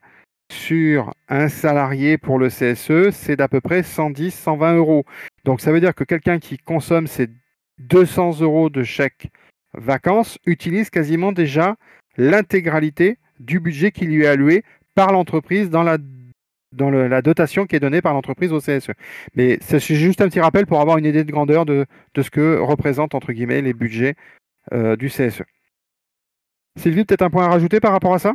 sur 0.51 1.13
un 1.29 1.47
salarié 1.47 2.17
pour 2.17 2.37
le 2.37 2.49
CSE, 2.49 3.11
c'est 3.11 3.35
d'à 3.37 3.47
peu 3.47 3.61
près 3.61 3.81
110-120 3.81 4.75
euros. 4.75 5.05
Donc 5.45 5.61
ça 5.61 5.71
veut 5.71 5.79
dire 5.79 5.95
que 5.95 6.03
quelqu'un 6.03 6.39
qui 6.39 6.57
consomme 6.57 7.07
ces 7.07 7.27
200 7.79 8.41
euros 8.41 8.69
de 8.69 8.83
chèque 8.83 9.31
vacances 9.73 10.37
utilise 10.45 10.89
quasiment 10.89 11.31
déjà 11.31 11.75
l'intégralité 12.17 13.17
du 13.39 13.59
budget 13.59 13.91
qui 13.91 14.05
lui 14.05 14.23
est 14.23 14.27
alloué 14.27 14.63
par 14.95 15.11
l'entreprise 15.11 15.69
dans 15.69 15.83
la 15.83 15.97
dans 16.73 16.89
la 16.89 17.21
dotation 17.21 17.65
qui 17.65 17.75
est 17.75 17.81
donnée 17.81 18.01
par 18.01 18.13
l'entreprise 18.13 18.53
au 18.53 18.59
CSE. 18.59 18.91
Mais 19.35 19.57
c'est 19.61 19.79
juste 19.79 20.21
un 20.21 20.29
petit 20.29 20.39
rappel 20.39 20.65
pour 20.65 20.79
avoir 20.79 20.97
une 20.97 21.05
idée 21.05 21.25
de 21.25 21.31
grandeur 21.31 21.65
de, 21.65 21.85
de 22.13 22.21
ce 22.21 22.29
que 22.29 22.59
représentent 22.59 23.13
entre 23.13 23.33
guillemets 23.33 23.61
les 23.61 23.73
budgets 23.73 24.15
du 24.71 25.09
CSE. 25.09 25.43
Sylvie, 26.77 27.03
peut-être 27.03 27.23
un 27.23 27.29
point 27.29 27.45
à 27.45 27.49
rajouter 27.49 27.79
par 27.79 27.91
rapport 27.91 28.13
à 28.13 28.19
ça? 28.19 28.33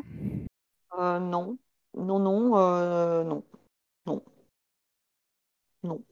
Non, 0.99 1.21
non, 1.21 1.59
non, 1.97 2.19
non, 2.19 3.43
non, 4.07 4.23
non. 5.83 6.03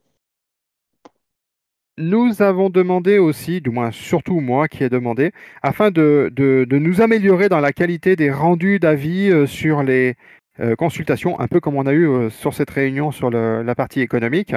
Nous 1.97 2.43
avons 2.43 2.71
demandé 2.71 3.19
aussi, 3.19 3.61
du 3.61 3.71
moins 3.71 3.93
surtout 3.93 4.41
moi 4.41 4.67
qui 4.67 4.83
ai 4.83 4.89
demandé, 4.89 5.31
afin 5.63 5.93
de, 5.93 6.33
nous 6.69 7.01
améliorer 7.01 7.49
dans 7.49 7.61
la 7.61 7.73
qualité 7.73 8.17
des 8.17 8.33
rendus 8.33 8.81
d'avis 8.81 9.31
euh, 9.31 9.47
sur 9.47 9.85
les 9.85 10.17
euh, 10.59 10.75
consultations, 10.75 11.39
un 11.39 11.47
peu 11.47 11.61
comme 11.61 11.77
on 11.77 11.87
a 11.87 11.93
eu 11.93 12.09
euh, 12.09 12.31
sur 12.31 12.53
cette 12.53 12.71
réunion 12.71 13.13
sur 13.13 13.31
la 13.31 13.75
partie 13.77 14.01
économique, 14.01 14.55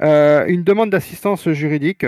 une 0.00 0.64
demande 0.64 0.88
d'assistance 0.88 1.50
juridique 1.50 2.06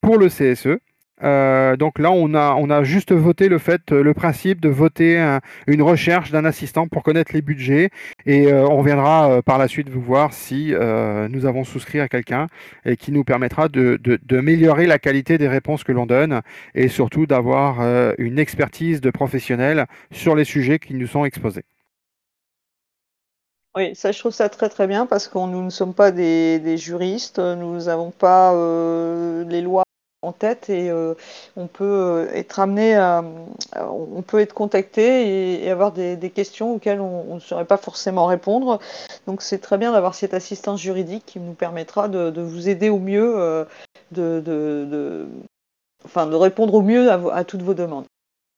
pour 0.00 0.18
le 0.18 0.26
CSE. 0.26 0.80
Euh, 1.22 1.76
donc 1.76 1.98
là, 1.98 2.10
on 2.12 2.34
a, 2.34 2.54
on 2.54 2.70
a 2.70 2.82
juste 2.84 3.12
voté 3.12 3.48
le 3.48 3.58
fait, 3.58 3.90
le 3.90 4.14
principe 4.14 4.60
de 4.60 4.68
voter 4.68 5.38
une 5.66 5.82
recherche 5.82 6.30
d'un 6.30 6.44
assistant 6.44 6.88
pour 6.88 7.02
connaître 7.02 7.32
les 7.34 7.42
budgets 7.42 7.90
et 8.26 8.52
euh, 8.52 8.66
on 8.66 8.78
reviendra 8.78 9.30
euh, 9.30 9.42
par 9.42 9.58
la 9.58 9.68
suite 9.68 9.88
vous 9.88 10.00
voir 10.00 10.32
si 10.32 10.74
nous 11.30 11.46
avons 11.46 11.64
souscrit 11.64 12.00
à 12.00 12.08
quelqu'un 12.08 12.46
et 12.84 12.96
qui 12.96 13.12
nous 13.12 13.24
permettra 13.24 13.68
de, 13.68 13.98
de, 14.02 14.18
la 14.88 14.98
qualité 14.98 15.38
des 15.38 15.48
réponses 15.48 15.84
que 15.84 15.92
l'on 15.92 16.06
donne 16.06 16.40
et 16.74 16.88
surtout 16.88 17.26
d'avoir 17.26 17.80
une 18.18 18.38
expertise 18.38 19.00
de 19.00 19.10
professionnels 19.10 19.86
sur 20.10 20.34
les 20.34 20.44
sujets 20.44 20.78
qui 20.78 20.94
nous 20.94 21.06
sont 21.06 21.24
exposés. 21.24 21.64
Oui, 23.76 23.94
ça 23.94 24.12
je 24.12 24.18
trouve 24.18 24.32
ça 24.32 24.48
très 24.48 24.68
très 24.68 24.86
bien 24.86 25.06
parce 25.06 25.28
que 25.28 25.38
nous 25.38 25.62
ne 25.62 25.70
sommes 25.70 25.94
pas 25.94 26.10
des 26.10 26.76
juristes, 26.76 27.38
nous 27.38 27.84
n'avons 27.84 28.10
pas 28.10 28.52
les 29.48 29.60
lois 29.60 29.84
en 30.22 30.32
tête 30.32 30.68
et 30.68 30.90
euh, 30.90 31.14
on 31.56 31.68
peut 31.68 31.84
euh, 31.84 32.26
être 32.34 32.58
amené 32.58 32.96
à, 32.96 33.24
on 33.76 34.22
peut 34.22 34.40
être 34.40 34.52
contacté 34.52 35.62
et, 35.64 35.70
avoir 35.70 35.92
des, 35.92 36.32
questions 36.34 36.74
auxquelles 36.74 37.00
on 37.00 37.34
ne 37.34 37.40
saurait 37.40 37.64
pas 37.64 37.76
forcément 37.76 38.26
répondre. 38.26 38.80
Donc 39.26 39.42
c'est 39.42 39.58
très 39.58 39.78
bien 39.78 39.92
d'avoir 39.92 40.14
cette 40.14 40.34
assistance 40.34 40.80
juridique 40.80 41.24
qui 41.26 41.38
nous 41.38 41.54
permettra 41.54 42.08
de, 42.08 42.40
vous 42.40 42.68
aider 42.68 42.88
au 42.90 42.98
mieux, 42.98 43.34
euh, 43.38 43.64
de, 44.10 45.26
enfin, 46.04 46.26
de 46.26 46.34
répondre 46.34 46.74
au 46.74 46.82
mieux 46.82 47.10
à, 47.10 47.44
toutes 47.44 47.62
vos 47.62 47.74
demandes. 47.74 48.06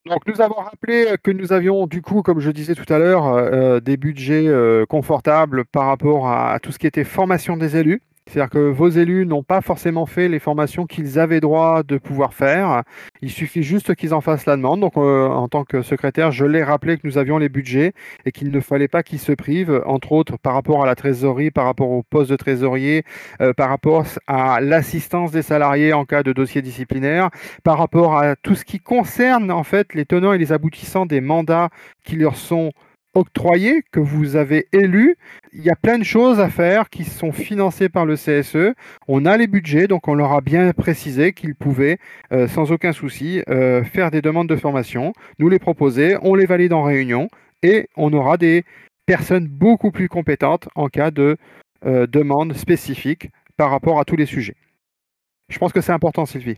Donc 0.07 0.27
nous 0.27 0.40
avons 0.40 0.55
rappelé 0.55 1.14
que 1.23 1.31
nous 1.31 1.53
avions 1.53 1.87
du 1.87 2.01
coup, 2.01 2.23
comme 2.23 2.40
je 2.40 2.51
disais 2.51 2.75
tout 2.75 2.90
à 2.90 2.99
l'heure, 2.99 3.83
des 3.83 3.99
budgets 3.99 4.49
confortables 4.88 5.66
par 5.66 5.87
rapport 5.87 6.29
à 6.29 6.59
tout 6.61 6.73
ce 6.73 6.79
qui 6.79 6.87
était 6.87 7.05
formation 7.05 7.59
des 7.59 7.77
élus. 7.77 8.01
C'est-à-dire 8.27 8.51
que 8.51 8.59
vos 8.59 8.89
élus 8.89 9.27
n'ont 9.27 9.43
pas 9.43 9.61
forcément 9.61 10.07
fait 10.07 10.29
les 10.29 10.39
formations 10.39 10.87
qu'ils 10.87 11.19
avaient 11.19 11.41
droit 11.41 11.83
de 11.83 11.99
pouvoir 11.99 12.33
faire. 12.33 12.83
Il 13.23 13.31
suffit 13.31 13.63
juste 13.63 13.95
qu'ils 13.97 14.15
en 14.15 14.21
fassent 14.21 14.47
la 14.47 14.57
demande. 14.57 14.81
Donc, 14.81 14.97
euh, 14.97 15.27
en 15.27 15.49
tant 15.49 15.65
que 15.65 15.83
secrétaire, 15.83 16.31
je 16.31 16.45
l'ai 16.45 16.63
rappelé 16.63 16.97
que 16.97 17.07
nous 17.07 17.19
avions 17.19 17.39
les 17.39 17.49
budgets 17.49 17.93
et 18.25 18.33
qu'il 18.33 18.51
ne 18.51 18.61
fallait 18.61 18.89
pas 18.89 19.03
qu'ils 19.03 19.19
se 19.19 19.33
privent, 19.33 19.83
entre 19.85 20.13
autres 20.13 20.39
par 20.39 20.55
rapport 20.55 20.83
à 20.83 20.87
la 20.87 20.95
trésorerie, 20.95 21.51
par 21.51 21.65
rapport 21.65 21.91
au 21.91 22.03
poste 22.03 22.31
de 22.31 22.37
trésorier, 22.37 23.05
euh, 23.41 23.53
par 23.53 23.69
rapport 23.69 24.05
à 24.27 24.61
l'assistance 24.61 25.33
des 25.33 25.43
salariés 25.43 25.93
en 25.93 26.05
cas 26.05 26.23
de 26.23 26.33
dossier 26.33 26.63
disciplinaire, 26.63 27.31
par 27.65 27.79
rapport 27.79 28.17
à 28.17 28.37
tout 28.37 28.55
ce 28.55 28.65
qui 28.65 28.79
concerne 28.79 29.51
en 29.51 29.65
fait 29.65 29.95
les 29.95 30.05
tenants 30.05 30.33
et 30.33 30.39
les 30.39 30.53
aboutissants 30.53 31.07
des 31.07 31.21
mandats 31.21 31.69
qui 32.05 32.17
leur 32.17 32.37
sont 32.37 32.71
octroyés, 33.14 33.83
que 33.92 34.01
vous 34.01 34.37
avez 34.37 34.66
élus. 34.73 35.16
Il 35.53 35.62
y 35.62 35.70
a 35.70 35.77
plein 35.77 35.99
de 35.99 36.05
choses 36.05 36.40
à 36.40 36.49
faire 36.49 36.90
qui 36.90 37.05
sont 37.05 37.33
financées 37.33 37.88
par 37.88 38.07
le 38.07 38.14
CSE. 38.14 38.75
On 39.09 39.27
a 39.27 39.37
les 39.37 39.46
budgets, 39.46 39.88
donc 39.88 40.09
on 40.09 40.14
leur 40.14 40.33
a 40.33 40.40
bien 40.40 40.73
précisé 40.73 41.33
qu'ils 41.33 41.55
pouvaient, 41.55 41.99
euh, 42.33 42.46
sans 42.46 42.73
aucun 42.73 42.92
souci, 42.92 43.42
euh, 43.49 43.83
faire 43.85 44.11
des 44.11 44.23
demandes 44.23 44.49
de 44.49 44.57
formation, 44.57 45.12
nous 45.38 45.49
les 45.49 45.59
proposer, 45.59 46.16
on 46.23 46.35
les 46.35 46.46
valide 46.46 46.73
en 46.73 46.83
réunion 46.83 47.29
et 47.62 47.88
on 47.96 48.12
aura 48.12 48.37
des 48.37 48.64
personnes 49.07 49.49
beaucoup 49.49 49.90
plus 49.90 50.09
compétentes 50.09 50.68
en 50.75 50.88
cas 50.88 51.11
de 51.11 51.37
euh, 51.85 52.07
demande 52.07 52.55
spécifique 52.55 53.31
par 53.57 53.70
rapport 53.70 53.99
à 53.99 54.05
tous 54.05 54.16
les 54.16 54.27
sujets. 54.27 54.57
Je 55.49 55.59
pense 55.59 55.73
que 55.73 55.81
c'est 55.81 55.92
important, 55.92 56.27
Sylvie. 56.27 56.57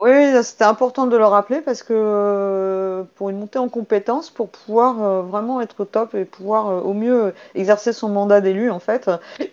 Oui, 0.00 0.12
c'était 0.44 0.62
important 0.62 1.08
de 1.08 1.16
le 1.16 1.24
rappeler 1.24 1.60
parce 1.60 1.82
que 1.82 1.92
euh, 1.92 3.02
pour 3.16 3.30
une 3.30 3.38
montée 3.40 3.58
en 3.58 3.68
compétence, 3.68 4.30
pour 4.30 4.48
pouvoir 4.48 5.02
euh, 5.02 5.22
vraiment 5.22 5.60
être 5.60 5.84
top 5.84 6.14
et 6.14 6.24
pouvoir 6.24 6.68
euh, 6.68 6.80
au 6.80 6.92
mieux 6.94 7.34
exercer 7.56 7.92
son 7.92 8.08
mandat 8.08 8.40
d'élu, 8.40 8.70
en 8.70 8.78
fait, 8.78 9.10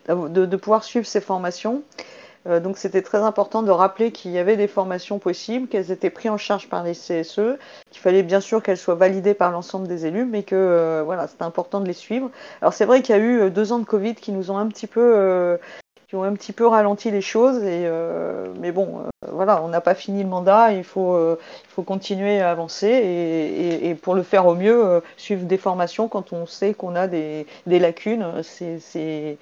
de, 0.08 0.55
pouvoir 0.55 0.84
suivre 0.84 1.08
ces 1.08 1.19
formations. 1.19 1.81
donc 2.45 2.77
c'était 2.77 3.01
très 3.01 3.17
important 3.17 3.63
de 3.63 3.71
rappeler 3.71 4.12
qu'il 4.12 4.31
y 4.31 4.38
avait 4.38 4.55
des 4.55 4.67
formations 4.67 5.17
possibles, 5.17 5.67
qu'elles 5.67 5.91
étaient 5.91 6.12
prises 6.12 6.29
en 6.29 6.38
charge 6.38 6.69
par 6.69 6.84
les 6.84 6.93
CSE, 6.93 7.58
qu'il 7.89 8.01
fallait 8.01 8.21
bien 8.21 8.39
sûr 8.39 8.62
qu'elles 8.62 8.77
soient 8.77 8.95
validées 8.95 9.34
par 9.34 9.51
l'ensemble 9.51 9.88
des 9.88 10.05
élus, 10.05 10.25
mais 10.25 10.43
que 10.43 11.01
voilà, 11.05 11.27
c'était 11.27 11.43
important 11.43 11.79
de 11.81 11.88
les 11.88 11.93
suivre. 11.93 12.29
Alors 12.62 12.73
c'est 12.73 12.86
vrai 12.86 13.01
qu'il 13.01 13.15
y 13.15 13.19
a 13.19 13.21
eu 13.21 13.49
deux 13.49 13.71
ans 13.71 13.79
de 13.79 13.86
Covid 13.86 14.13
qui 14.13 14.31
nous 14.31 14.51
ont 14.51 14.58
un 14.58 14.67
petit 14.67 14.88
peu 14.88 15.58
qui 16.07 16.15
ont 16.15 16.23
un 16.23 16.33
petit 16.33 16.53
peu 16.53 16.67
ralenti 16.67 17.11
les 17.11 17.21
choses. 17.21 17.63
Et, 17.63 17.85
euh, 17.85 18.53
mais 18.59 18.71
bon, 18.71 18.99
euh, 18.99 19.09
voilà, 19.31 19.61
on 19.63 19.67
n'a 19.67 19.81
pas 19.81 19.95
fini 19.95 20.23
le 20.23 20.29
mandat, 20.29 20.73
il 20.73 20.83
faut, 20.83 21.13
euh, 21.13 21.37
il 21.65 21.69
faut 21.69 21.83
continuer 21.83 22.41
à 22.41 22.51
avancer 22.51 22.87
et, 22.87 23.89
et, 23.89 23.95
pour 23.95 24.15
le 24.15 24.23
faire 24.23 24.45
au 24.45 24.55
mieux, 24.55 25.01
suivre 25.17 25.45
des 25.45 25.57
formations 25.57 26.07
quand 26.07 26.33
on 26.33 26.45
sait 26.45 26.73
qu'on 26.73 26.95
a 26.95 27.07
des, 27.07 27.45
des 27.65 27.79
lacunes, 27.79 28.41
c'est 28.43 29.37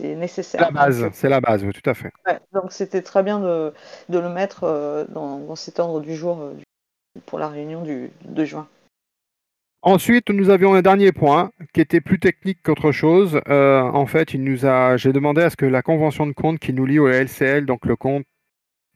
nécessaire. 0.00 0.60
La 0.60 0.70
base, 0.70 1.08
c'est 1.12 1.28
la 1.28 1.40
base, 1.40 1.62
tout 1.62 1.90
à 1.90 1.94
fait. 1.94 2.10
donc 2.52 2.72
c'était 2.72 3.02
très 3.02 3.22
bien 3.22 3.40
de, 3.40 3.72
de 4.08 4.18
le 4.18 4.28
mettre 4.28 5.06
dans, 5.10 5.38
dans, 5.38 5.56
cet 5.56 5.78
ordre 5.78 6.00
du 6.00 6.14
jour 6.14 6.50
pour 7.26 7.38
la 7.38 7.48
réunion 7.48 7.82
du, 7.82 8.10
de 8.24 8.44
juin. 8.44 8.66
Ensuite, 9.86 10.30
nous 10.30 10.48
avions 10.48 10.72
un 10.72 10.80
dernier 10.80 11.12
point 11.12 11.50
qui 11.74 11.82
était 11.82 12.00
plus 12.00 12.18
technique 12.18 12.60
qu'autre 12.62 12.90
chose. 12.90 13.38
Euh, 13.50 13.82
en 13.82 14.06
fait, 14.06 14.32
il 14.32 14.42
nous 14.42 14.64
a, 14.64 14.96
j'ai 14.96 15.12
demandé 15.12 15.42
à 15.42 15.50
ce 15.50 15.56
que 15.56 15.66
la 15.66 15.82
convention 15.82 16.26
de 16.26 16.32
compte 16.32 16.58
qui 16.58 16.72
nous 16.72 16.86
lie 16.86 16.98
au 16.98 17.06
LCL, 17.06 17.66
donc 17.66 17.84
le 17.84 17.94
compte, 17.94 18.24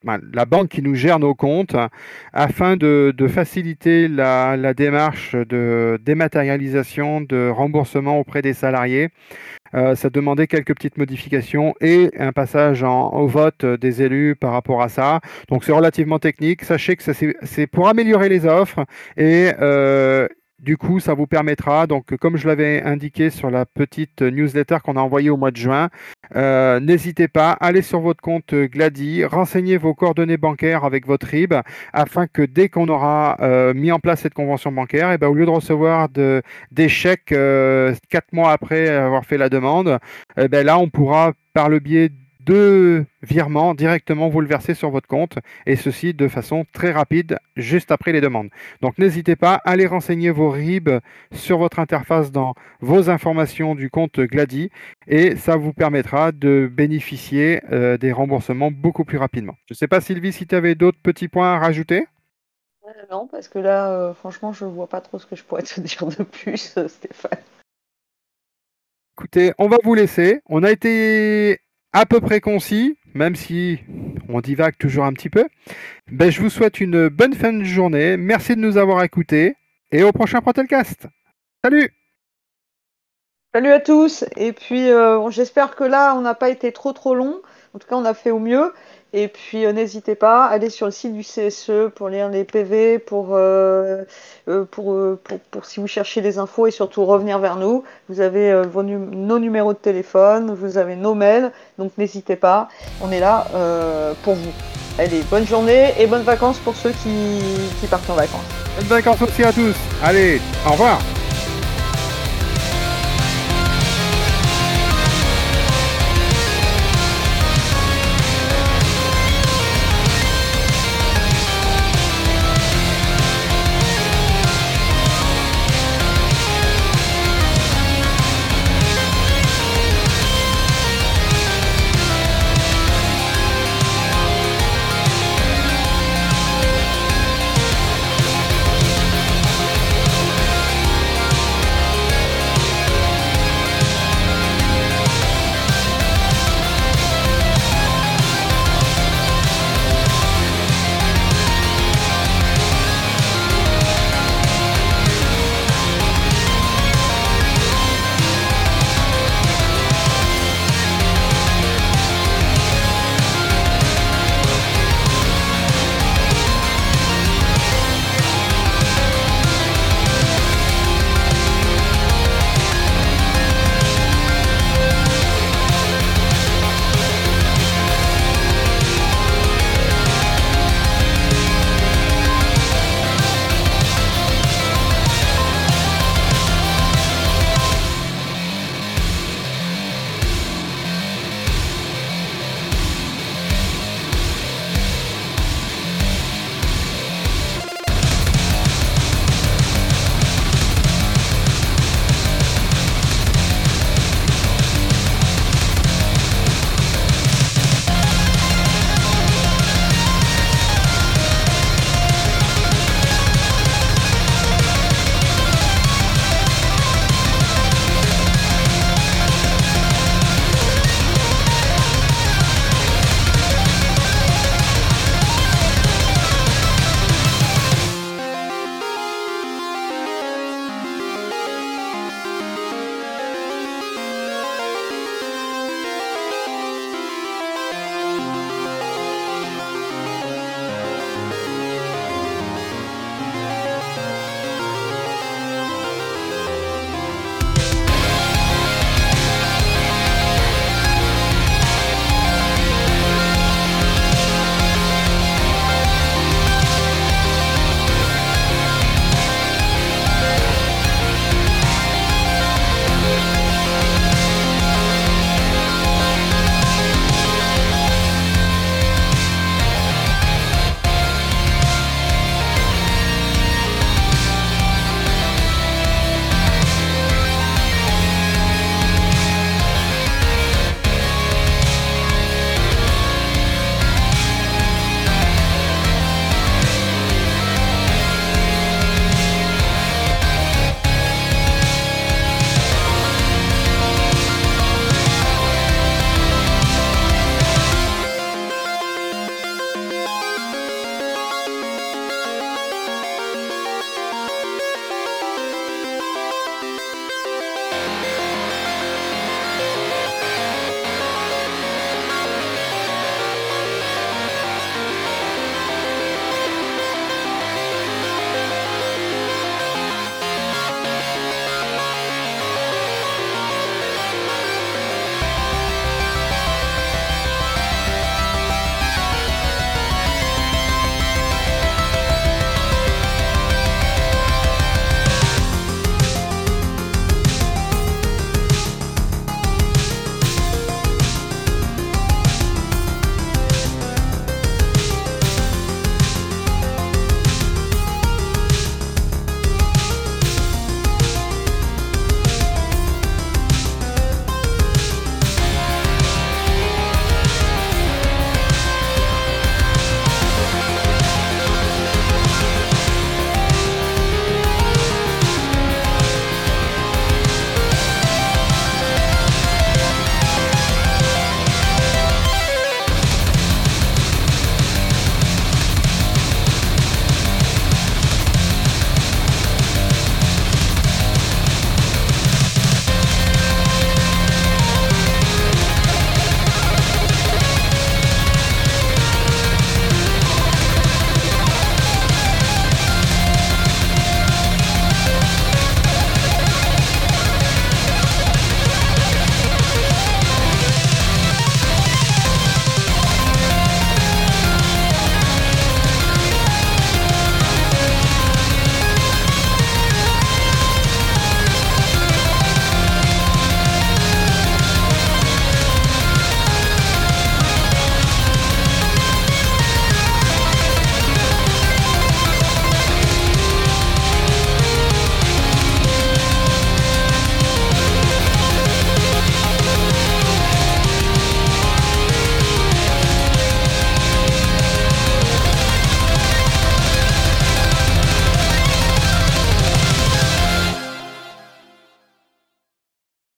la 0.03 0.47
banque 0.47 0.71
qui 0.71 0.81
nous 0.81 0.95
gère 0.95 1.19
nos 1.19 1.35
comptes, 1.35 1.77
afin 2.33 2.79
de, 2.79 3.13
faciliter 3.29 4.09
la, 4.09 4.73
démarche 4.73 5.37
de 5.37 6.01
dématérialisation, 6.03 7.21
de 7.21 7.51
remboursement 7.51 8.19
auprès 8.19 8.41
des 8.41 8.55
salariés. 8.55 9.11
Euh, 9.75 9.95
ça 9.95 10.09
demandait 10.09 10.47
quelques 10.47 10.75
petites 10.75 10.97
modifications 10.97 11.75
et 11.83 12.11
un 12.19 12.33
passage 12.33 12.83
au 12.83 13.27
vote 13.27 13.67
des 13.67 14.01
élus 14.01 14.37
par 14.37 14.53
rapport 14.53 14.81
à 14.81 14.89
ça. 14.89 15.21
Donc 15.51 15.65
c'est 15.65 15.73
relativement 15.73 16.19
technique. 16.19 16.65
Sachez 16.65 16.97
que 16.97 17.03
c'est 17.43 17.67
pour 17.67 17.89
améliorer 17.89 18.31
les 18.31 18.47
offres 18.47 18.87
et, 19.19 19.51
euh, 19.61 20.27
du 20.59 20.77
coup, 20.77 20.99
ça 20.99 21.15
vous 21.15 21.27
permettra, 21.27 21.87
donc 21.87 22.17
comme 22.17 22.37
je 22.37 22.49
l'avais 22.49 22.83
indiqué 22.83 23.31
sur 23.31 23.51
la 23.51 23.65
petite 23.65 24.23
newsletter 24.23 24.79
qu'on 24.85 24.97
a 24.97 25.01
envoyée 25.01 25.31
au 25.31 25.37
mois 25.37 25.53
de 25.53 25.57
juin, 25.57 25.89
euh, 26.35 26.81
n'hésitez 26.81 27.29
pas, 27.29 27.53
allez 27.53 27.83
sur 27.83 28.01
votre 28.01 28.21
compte 28.21 28.55
Glady, 28.55 29.25
renseignez 29.25 29.77
vos 29.77 29.95
coordonnées 29.95 30.37
bancaires 30.37 30.85
avec 30.85 31.07
votre 31.07 31.27
RIB, 31.29 31.55
afin 31.93 32.27
que 32.27 32.43
dès 32.43 32.69
qu'on 32.69 32.89
aura 32.89 33.37
euh, 33.41 33.73
mis 33.73 33.93
en 33.93 34.01
place 34.01 34.21
cette 34.21 34.35
convention 34.35 34.73
bancaire, 34.73 35.11
et 35.11 35.15
eh 35.15 35.19
ben, 35.19 35.29
au 35.29 35.35
lieu 35.35 35.47
de 35.47 35.51
recevoir 35.51 36.09
des 36.09 36.89
chèques 36.89 37.33
euh, 37.33 37.95
quatre 38.11 38.33
mois 38.33 38.51
après 38.51 38.89
avoir 38.89 39.25
fait 39.25 39.39
la 39.39 39.49
demande, 39.49 39.99
eh 40.37 40.49
ben, 40.49 40.67
là, 40.67 40.79
on 40.79 40.89
pourra, 40.89 41.33
par 41.55 41.69
le 41.69 41.79
biais 41.79 42.11
deux 42.49 43.05
virements 43.21 43.75
directement 43.75 44.31
vous 44.31 44.41
le 44.41 44.47
versez 44.47 44.73
sur 44.73 44.89
votre 44.89 45.07
compte 45.07 45.39
et 45.67 45.77
ceci 45.77 46.15
de 46.15 46.29
façon 46.29 46.65
très 46.73 46.93
rapide 46.93 47.39
juste 47.57 47.93
après 47.93 48.11
les 48.11 48.23
demandes. 48.23 48.49
Donc 48.81 48.97
n'hésitez 48.97 49.37
pas, 49.37 49.61
allez 49.67 49.87
renseigner 49.87 50.31
vos 50.31 50.49
RIB 50.49 50.89
sur 51.31 51.59
votre 51.59 51.79
interface 51.79 52.33
dans 52.33 52.55
vos 52.81 53.11
informations 53.11 53.75
du 53.75 53.91
compte 53.91 54.19
Glady 54.19 54.71
et 55.07 55.37
ça 55.37 55.57
vous 55.57 55.75
permettra 55.75 56.33
de 56.33 56.71
bénéficier 56.73 57.61
euh, 57.71 57.99
des 57.99 58.13
remboursements 58.13 58.71
beaucoup 58.71 59.05
plus 59.05 59.19
rapidement. 59.19 59.57
Je 59.67 59.75
ne 59.75 59.77
sais 59.77 59.89
pas 59.89 60.01
Sylvie 60.01 60.33
si 60.33 60.47
tu 60.47 60.55
avais 60.55 60.75
d'autres 60.75 61.01
petits 61.03 61.29
points 61.29 61.53
à 61.53 61.59
rajouter? 61.59 62.07
Euh, 62.87 62.91
Non, 63.11 63.27
parce 63.31 63.49
que 63.49 63.59
là, 63.59 63.91
euh, 63.91 64.15
franchement, 64.15 64.55
je 64.55 64.65
ne 64.65 64.71
vois 64.71 64.89
pas 64.89 65.03
trop 65.03 65.19
ce 65.19 65.27
que 65.27 65.37
je 65.37 65.45
pourrais 65.45 65.63
te 65.65 65.83
dire 65.83 66.07
de 66.07 66.23
plus, 66.23 66.79
Stéphane. 66.87 67.41
Écoutez, 69.19 69.53
on 69.59 69.69
va 69.69 69.77
vous 69.85 69.95
laisser. 69.95 70.41
On 70.47 70.63
a 70.63 70.71
été 70.71 71.59
à 71.93 72.07
peu 72.07 72.21
près 72.21 72.41
concis, 72.41 72.97
même 73.15 73.37
si 73.37 73.81
on 74.29 74.41
divague 74.41 74.77
toujours 74.79 75.05
un 75.05 75.13
petit 75.13 75.31
peu. 75.31 75.47
Ben, 76.11 76.31
je 76.31 76.41
vous 76.41 76.51
souhaite 76.51 76.81
une 76.81 77.09
bonne 77.09 77.35
fin 77.35 77.53
de 77.53 77.65
journée. 77.65 78.17
Merci 78.17 78.57
de 78.57 78.61
nous 78.61 78.77
avoir 78.77 79.03
écoutés 79.03 79.57
et 79.91 80.03
au 80.03 80.13
prochain 80.13 80.41
Protelcast. 80.41 81.07
Salut 81.65 81.91
Salut 83.55 83.71
à 83.71 83.81
tous. 83.81 84.25
Et 84.37 84.53
puis 84.53 84.91
euh, 84.91 85.31
j'espère 85.31 85.75
que 85.75 85.85
là, 85.85 86.15
on 86.15 86.21
n'a 86.21 86.35
pas 86.35 86.51
été 86.51 86.71
trop 86.73 86.93
trop 86.93 87.15
long. 87.15 87.41
En 87.75 87.79
tout 87.79 87.89
cas, 87.89 87.97
on 87.97 88.05
a 88.05 88.15
fait 88.15 88.31
au 88.31 88.39
mieux. 88.39 88.73
Et 89.15 89.29
puis 89.29 89.65
euh, 89.65 89.73
n'hésitez 89.73 90.15
pas, 90.15 90.45
allez 90.45 90.69
sur 90.69 90.85
le 90.85 90.93
site 90.93 91.15
du 91.15 91.23
CSE 91.23 91.91
pour 91.95 92.11
lire 92.11 92.29
les 92.29 92.45
PV, 92.45 92.99
pour, 92.99 93.29
euh, 93.33 94.05
euh, 94.49 94.65
pour, 94.65 94.95
pour, 95.51 95.65
si 95.65 95.81
vous 95.81 95.87
cherchez 95.87 96.21
des 96.21 96.39
infos 96.39 96.67
et 96.67 96.71
surtout 96.71 97.07
revenir 97.07 97.39
vers 97.39 97.57
nous. 97.57 97.85
Vous 98.09 98.21
avez 98.21 98.63
nos 98.75 99.39
numéros 99.39 99.73
de 99.73 99.79
téléphone, 99.79 100.55
vous 100.55 100.77
avez 100.77 100.95
nos 100.95 101.15
mails, 101.15 101.53
donc 101.79 101.93
n'hésitez 101.97 102.37
pas, 102.37 102.69
on 103.03 103.11
est 103.11 103.21
là 103.21 103.47
pour 104.23 104.35
vous. 104.35 104.53
Allez, 104.99 105.23
bonne 105.31 105.47
journée 105.47 105.95
et 105.99 106.07
bonnes 106.07 106.23
vacances 106.23 106.59
pour 106.59 106.75
ceux 106.75 106.91
qui, 106.91 107.41
qui 107.81 107.87
partent 107.87 108.11
en 108.11 108.15
vacances. 108.15 108.45
Bonnes 108.77 108.89
vacances 108.89 109.23
aussi 109.23 109.45
à 109.45 109.53
tous. 109.53 109.75
Allez, 110.03 110.41
au 110.67 110.73
revoir. 110.73 110.99